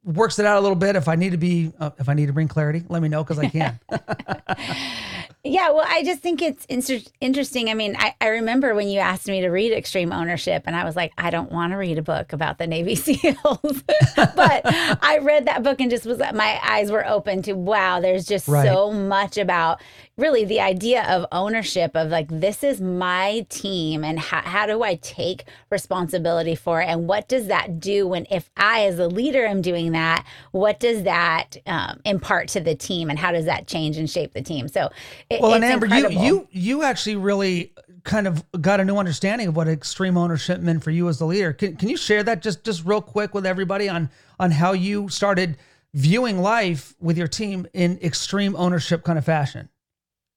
works 0.03 0.39
it 0.39 0.45
out 0.45 0.57
a 0.57 0.61
little 0.61 0.75
bit. 0.75 0.95
If 0.95 1.07
I 1.07 1.15
need 1.15 1.31
to 1.31 1.37
be, 1.37 1.71
uh, 1.79 1.91
if 1.99 2.07
I 2.07 2.13
need 2.13 2.27
to 2.27 2.33
bring 2.33 2.47
clarity, 2.47 2.83
let 2.87 3.01
me 3.01 3.09
know 3.09 3.23
because 3.23 3.39
I 3.39 3.49
can. 3.49 3.79
Yeah, 5.43 5.71
well, 5.71 5.85
I 5.87 6.03
just 6.03 6.21
think 6.21 6.39
it's 6.39 6.65
inter- 6.65 7.03
interesting. 7.19 7.69
I 7.69 7.73
mean, 7.73 7.95
I, 7.97 8.13
I 8.21 8.27
remember 8.27 8.75
when 8.75 8.87
you 8.87 8.99
asked 8.99 9.27
me 9.27 9.41
to 9.41 9.49
read 9.49 9.71
Extreme 9.71 10.11
Ownership, 10.11 10.63
and 10.67 10.75
I 10.75 10.83
was 10.83 10.95
like, 10.95 11.13
I 11.17 11.31
don't 11.31 11.51
want 11.51 11.71
to 11.71 11.77
read 11.77 11.97
a 11.97 12.03
book 12.03 12.31
about 12.31 12.59
the 12.59 12.67
Navy 12.67 12.93
SEALs. 12.95 13.83
but 14.15 14.61
I 14.63 15.19
read 15.23 15.45
that 15.47 15.63
book 15.63 15.81
and 15.81 15.89
just 15.89 16.05
was, 16.05 16.19
my 16.19 16.59
eyes 16.63 16.91
were 16.91 17.07
open 17.07 17.41
to, 17.43 17.53
wow, 17.53 17.99
there's 17.99 18.25
just 18.25 18.47
right. 18.47 18.67
so 18.67 18.91
much 18.91 19.39
about 19.39 19.81
really 20.21 20.45
the 20.45 20.61
idea 20.61 21.03
of 21.09 21.25
ownership 21.31 21.91
of 21.95 22.09
like, 22.09 22.27
this 22.29 22.63
is 22.63 22.79
my 22.79 23.45
team, 23.49 24.03
and 24.03 24.19
how, 24.19 24.41
how 24.41 24.65
do 24.65 24.83
I 24.83 24.95
take 24.95 25.45
responsibility 25.69 26.55
for 26.55 26.81
it? 26.81 26.85
And 26.85 27.07
what 27.07 27.27
does 27.27 27.47
that 27.47 27.79
do 27.79 28.07
when, 28.07 28.27
if 28.29 28.49
I 28.55 28.85
as 28.85 28.99
a 28.99 29.07
leader 29.07 29.45
am 29.45 29.61
doing 29.61 29.91
that, 29.93 30.25
what 30.51 30.79
does 30.79 31.03
that 31.03 31.57
um, 31.65 31.99
impart 32.05 32.47
to 32.49 32.59
the 32.59 32.75
team, 32.75 33.09
and 33.09 33.17
how 33.17 33.31
does 33.31 33.45
that 33.45 33.67
change 33.67 33.97
and 33.97 34.09
shape 34.09 34.33
the 34.33 34.41
team? 34.41 34.67
So, 34.67 34.89
it, 35.29 35.41
well, 35.41 35.55
and 35.55 35.65
Amber, 35.65 35.87
incredible. 35.87 36.23
you 36.23 36.47
you 36.51 36.77
you 36.77 36.83
actually 36.83 37.15
really 37.15 37.73
kind 38.03 38.27
of 38.27 38.43
got 38.61 38.79
a 38.79 38.85
new 38.85 38.97
understanding 38.97 39.47
of 39.47 39.55
what 39.55 39.67
extreme 39.67 40.17
ownership 40.17 40.61
meant 40.61 40.83
for 40.83 40.91
you 40.91 41.07
as 41.09 41.19
the 41.19 41.25
leader. 41.25 41.53
Can, 41.53 41.75
can 41.75 41.89
you 41.89 41.97
share 41.97 42.23
that 42.23 42.41
just 42.41 42.63
just 42.63 42.85
real 42.85 43.01
quick 43.01 43.33
with 43.33 43.45
everybody 43.45 43.89
on 43.89 44.09
on 44.39 44.51
how 44.51 44.73
you 44.73 45.09
started 45.09 45.57
viewing 45.93 46.39
life 46.39 46.95
with 46.99 47.17
your 47.17 47.27
team 47.27 47.67
in 47.73 47.99
extreme 48.01 48.55
ownership 48.55 49.03
kind 49.03 49.17
of 49.17 49.25
fashion? 49.25 49.69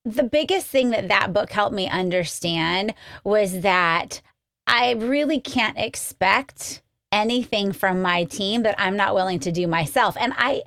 The 0.04 0.22
biggest 0.24 0.66
thing 0.66 0.90
that 0.90 1.08
that 1.08 1.32
book 1.32 1.50
helped 1.50 1.74
me 1.74 1.88
understand 1.88 2.94
was 3.24 3.60
that 3.60 4.20
I 4.66 4.92
really 4.92 5.40
can't 5.40 5.78
expect 5.78 6.82
anything 7.10 7.72
from 7.72 8.02
my 8.02 8.24
team 8.24 8.64
that 8.64 8.74
I'm 8.76 8.96
not 8.96 9.14
willing 9.14 9.38
to 9.40 9.52
do 9.52 9.66
myself. 9.66 10.16
And 10.18 10.34
I 10.36 10.62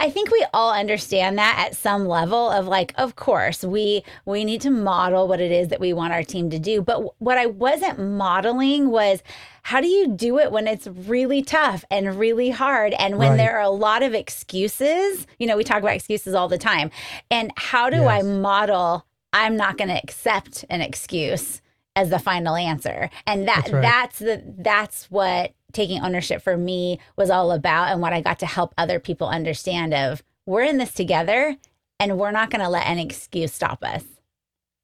I 0.00 0.10
think 0.10 0.30
we 0.30 0.44
all 0.52 0.72
understand 0.72 1.38
that 1.38 1.56
at 1.66 1.76
some 1.76 2.06
level 2.06 2.50
of 2.50 2.66
like 2.66 2.92
of 2.96 3.16
course 3.16 3.62
we 3.64 4.02
we 4.26 4.44
need 4.44 4.60
to 4.62 4.70
model 4.70 5.28
what 5.28 5.40
it 5.40 5.52
is 5.52 5.68
that 5.68 5.80
we 5.80 5.92
want 5.92 6.12
our 6.12 6.22
team 6.22 6.50
to 6.50 6.58
do 6.58 6.82
but 6.82 7.20
what 7.20 7.38
I 7.38 7.46
wasn't 7.46 7.98
modeling 7.98 8.90
was 8.90 9.22
how 9.62 9.80
do 9.80 9.86
you 9.86 10.08
do 10.08 10.38
it 10.38 10.52
when 10.52 10.66
it's 10.66 10.86
really 10.86 11.42
tough 11.42 11.84
and 11.90 12.18
really 12.18 12.50
hard 12.50 12.92
and 12.94 13.18
when 13.18 13.30
right. 13.30 13.36
there 13.36 13.56
are 13.56 13.62
a 13.62 13.70
lot 13.70 14.02
of 14.02 14.14
excuses 14.14 15.26
you 15.38 15.46
know 15.46 15.56
we 15.56 15.64
talk 15.64 15.78
about 15.78 15.94
excuses 15.94 16.34
all 16.34 16.48
the 16.48 16.58
time 16.58 16.90
and 17.30 17.52
how 17.56 17.88
do 17.88 17.96
yes. 17.98 18.24
I 18.24 18.26
model 18.26 19.06
I'm 19.32 19.56
not 19.56 19.78
going 19.78 19.88
to 19.88 20.00
accept 20.02 20.64
an 20.70 20.80
excuse 20.80 21.60
as 21.96 22.10
the 22.10 22.18
final 22.18 22.56
answer 22.56 23.10
and 23.26 23.48
that 23.48 23.62
that's, 23.64 23.72
right. 23.72 23.82
that's 23.82 24.18
the 24.18 24.54
that's 24.58 25.10
what 25.10 25.54
taking 25.74 26.00
ownership 26.00 26.42
for 26.42 26.56
me 26.56 26.98
was 27.16 27.30
all 27.30 27.52
about 27.52 27.90
and 27.90 28.00
what 28.00 28.12
I 28.12 28.20
got 28.20 28.38
to 28.40 28.46
help 28.46 28.74
other 28.78 28.98
people 28.98 29.28
understand 29.28 29.92
of 29.92 30.22
we're 30.46 30.62
in 30.62 30.78
this 30.78 30.92
together 30.92 31.56
and 32.00 32.18
we're 32.18 32.30
not 32.30 32.50
going 32.50 32.60
to 32.60 32.68
let 32.68 32.86
an 32.86 32.98
excuse 32.98 33.52
stop 33.52 33.82
us. 33.84 34.04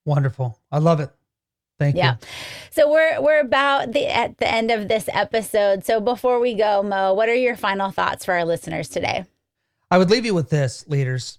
Wonderful. 0.04 0.58
I 0.70 0.78
love 0.78 1.00
it. 1.00 1.10
Thank 1.78 1.96
yeah. 1.96 2.12
you. 2.12 2.26
So 2.72 2.90
we're 2.90 3.22
we're 3.22 3.40
about 3.40 3.92
the 3.92 4.06
at 4.06 4.36
the 4.36 4.46
end 4.46 4.70
of 4.70 4.88
this 4.88 5.08
episode. 5.10 5.84
So 5.84 5.98
before 5.98 6.38
we 6.38 6.54
go, 6.54 6.82
Mo, 6.82 7.14
what 7.14 7.30
are 7.30 7.34
your 7.34 7.56
final 7.56 7.90
thoughts 7.90 8.26
for 8.26 8.34
our 8.34 8.44
listeners 8.44 8.88
today? 8.88 9.24
I 9.90 9.96
would 9.96 10.10
leave 10.10 10.26
you 10.26 10.34
with 10.34 10.50
this, 10.50 10.86
leaders. 10.88 11.38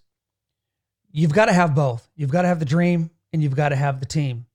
You've 1.11 1.33
got 1.33 1.45
to 1.45 1.53
have 1.53 1.75
both. 1.75 2.09
You've 2.15 2.31
got 2.31 2.41
to 2.41 2.47
have 2.47 2.59
the 2.59 2.65
dream 2.65 3.11
and 3.31 3.43
you've 3.43 3.55
got 3.55 3.69
to 3.69 3.75
have 3.75 3.99
the 3.99 4.05
team. 4.05 4.45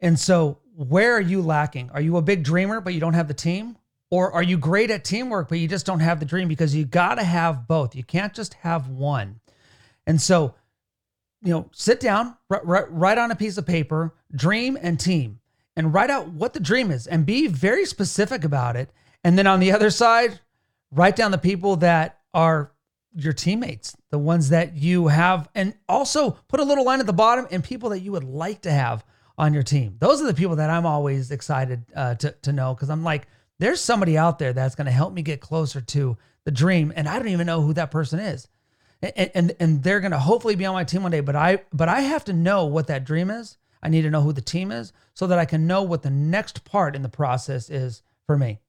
And 0.00 0.18
so, 0.18 0.58
where 0.76 1.14
are 1.16 1.20
you 1.20 1.42
lacking? 1.42 1.90
Are 1.90 2.00
you 2.00 2.16
a 2.16 2.22
big 2.22 2.44
dreamer 2.44 2.80
but 2.80 2.94
you 2.94 3.00
don't 3.00 3.14
have 3.14 3.28
the 3.28 3.34
team? 3.34 3.76
Or 4.10 4.32
are 4.32 4.42
you 4.42 4.56
great 4.56 4.90
at 4.90 5.04
teamwork, 5.04 5.48
but 5.48 5.58
you 5.58 5.68
just 5.68 5.86
don't 5.86 6.00
have 6.00 6.18
the 6.20 6.26
dream? 6.26 6.48
Because 6.48 6.74
you 6.74 6.84
got 6.84 7.16
to 7.16 7.24
have 7.24 7.68
both. 7.68 7.94
You 7.94 8.04
can't 8.04 8.32
just 8.32 8.54
have 8.54 8.88
one. 8.88 9.40
And 10.06 10.20
so, 10.20 10.54
you 11.42 11.50
know, 11.50 11.68
sit 11.72 12.00
down, 12.00 12.36
write, 12.48 12.90
write 12.90 13.18
on 13.18 13.30
a 13.30 13.36
piece 13.36 13.58
of 13.58 13.66
paper, 13.66 14.14
dream 14.34 14.78
and 14.80 14.98
team, 14.98 15.40
and 15.76 15.92
write 15.92 16.10
out 16.10 16.28
what 16.28 16.54
the 16.54 16.60
dream 16.60 16.90
is 16.90 17.06
and 17.06 17.26
be 17.26 17.46
very 17.46 17.84
specific 17.84 18.44
about 18.44 18.76
it. 18.76 18.90
And 19.22 19.36
then 19.36 19.46
on 19.46 19.60
the 19.60 19.72
other 19.72 19.90
side, 19.90 20.40
write 20.90 21.16
down 21.16 21.30
the 21.30 21.38
people 21.38 21.76
that 21.76 22.20
are 22.32 22.72
your 23.14 23.32
teammates, 23.32 23.96
the 24.10 24.18
ones 24.18 24.48
that 24.50 24.76
you 24.76 25.08
have, 25.08 25.48
and 25.54 25.74
also 25.88 26.30
put 26.48 26.60
a 26.60 26.64
little 26.64 26.84
line 26.84 27.00
at 27.00 27.06
the 27.06 27.12
bottom 27.12 27.46
and 27.50 27.62
people 27.62 27.90
that 27.90 28.00
you 28.00 28.12
would 28.12 28.24
like 28.24 28.62
to 28.62 28.70
have 28.70 29.04
on 29.36 29.54
your 29.54 29.62
team. 29.62 29.96
Those 29.98 30.20
are 30.22 30.26
the 30.26 30.34
people 30.34 30.56
that 30.56 30.70
I'm 30.70 30.86
always 30.86 31.30
excited 31.30 31.84
uh, 31.94 32.14
to, 32.16 32.32
to 32.42 32.52
know 32.52 32.74
because 32.74 32.90
I'm 32.90 33.04
like, 33.04 33.28
there's 33.58 33.80
somebody 33.80 34.16
out 34.16 34.38
there 34.38 34.52
that's 34.52 34.74
going 34.74 34.86
to 34.86 34.92
help 34.92 35.12
me 35.12 35.22
get 35.22 35.40
closer 35.40 35.80
to 35.80 36.16
the 36.44 36.50
dream 36.50 36.92
and 36.96 37.08
i 37.08 37.18
don't 37.18 37.28
even 37.28 37.46
know 37.46 37.62
who 37.62 37.72
that 37.74 37.90
person 37.90 38.18
is. 38.18 38.48
And 39.02 39.30
and, 39.34 39.56
and 39.60 39.82
they're 39.82 40.00
going 40.00 40.12
to 40.12 40.18
hopefully 40.18 40.56
be 40.56 40.66
on 40.66 40.74
my 40.74 40.84
team 40.84 41.02
one 41.02 41.12
day 41.12 41.20
but 41.20 41.36
i 41.36 41.62
but 41.72 41.88
i 41.88 42.00
have 42.00 42.24
to 42.24 42.32
know 42.32 42.66
what 42.66 42.86
that 42.88 43.04
dream 43.04 43.30
is. 43.30 43.56
I 43.82 43.88
need 43.88 44.02
to 44.02 44.10
know 44.10 44.22
who 44.22 44.32
the 44.32 44.40
team 44.40 44.72
is 44.72 44.92
so 45.14 45.26
that 45.26 45.38
i 45.38 45.44
can 45.44 45.66
know 45.66 45.82
what 45.82 46.02
the 46.02 46.10
next 46.10 46.64
part 46.64 46.96
in 46.96 47.02
the 47.02 47.08
process 47.08 47.70
is 47.70 48.02
for 48.26 48.36
me 48.36 48.60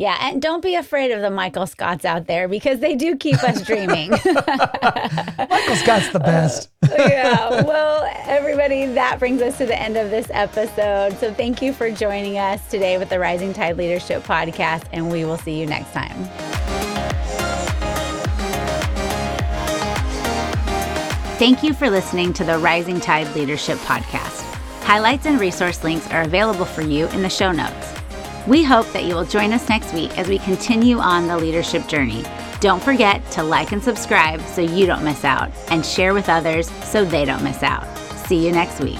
yeah, 0.00 0.16
and 0.22 0.40
don't 0.40 0.62
be 0.62 0.76
afraid 0.76 1.10
of 1.10 1.20
the 1.20 1.28
Michael 1.28 1.66
Scotts 1.66 2.06
out 2.06 2.26
there 2.26 2.48
because 2.48 2.80
they 2.80 2.94
do 2.94 3.16
keep 3.16 3.44
us 3.44 3.60
dreaming. 3.60 4.08
Michael 4.24 5.76
Scott's 5.76 6.08
the 6.08 6.22
best. 6.24 6.70
Uh, 6.84 6.94
yeah. 6.96 7.62
Well, 7.64 8.10
everybody, 8.24 8.86
that 8.86 9.18
brings 9.18 9.42
us 9.42 9.58
to 9.58 9.66
the 9.66 9.78
end 9.78 9.98
of 9.98 10.08
this 10.08 10.26
episode. 10.30 11.18
So 11.18 11.34
thank 11.34 11.60
you 11.60 11.74
for 11.74 11.90
joining 11.90 12.38
us 12.38 12.66
today 12.70 12.96
with 12.96 13.10
the 13.10 13.18
Rising 13.18 13.52
Tide 13.52 13.76
Leadership 13.76 14.22
Podcast, 14.22 14.86
and 14.90 15.12
we 15.12 15.26
will 15.26 15.36
see 15.36 15.60
you 15.60 15.66
next 15.66 15.92
time. 15.92 16.24
Thank 21.36 21.62
you 21.62 21.74
for 21.74 21.90
listening 21.90 22.32
to 22.32 22.44
the 22.44 22.56
Rising 22.56 23.00
Tide 23.00 23.36
Leadership 23.36 23.76
Podcast. 23.80 24.40
Highlights 24.82 25.26
and 25.26 25.38
resource 25.38 25.84
links 25.84 26.10
are 26.10 26.22
available 26.22 26.64
for 26.64 26.80
you 26.80 27.06
in 27.08 27.20
the 27.20 27.28
show 27.28 27.52
notes. 27.52 27.89
We 28.46 28.64
hope 28.64 28.90
that 28.92 29.04
you 29.04 29.14
will 29.14 29.24
join 29.24 29.52
us 29.52 29.68
next 29.68 29.92
week 29.92 30.16
as 30.18 30.28
we 30.28 30.38
continue 30.38 30.98
on 30.98 31.26
the 31.26 31.36
leadership 31.36 31.86
journey. 31.86 32.24
Don't 32.60 32.82
forget 32.82 33.28
to 33.32 33.42
like 33.42 33.72
and 33.72 33.82
subscribe 33.82 34.40
so 34.42 34.60
you 34.60 34.86
don't 34.86 35.04
miss 35.04 35.24
out, 35.24 35.50
and 35.68 35.84
share 35.84 36.14
with 36.14 36.28
others 36.28 36.70
so 36.84 37.04
they 37.04 37.24
don't 37.24 37.44
miss 37.44 37.62
out. 37.62 37.86
See 38.26 38.44
you 38.44 38.52
next 38.52 38.80
week. 38.80 38.98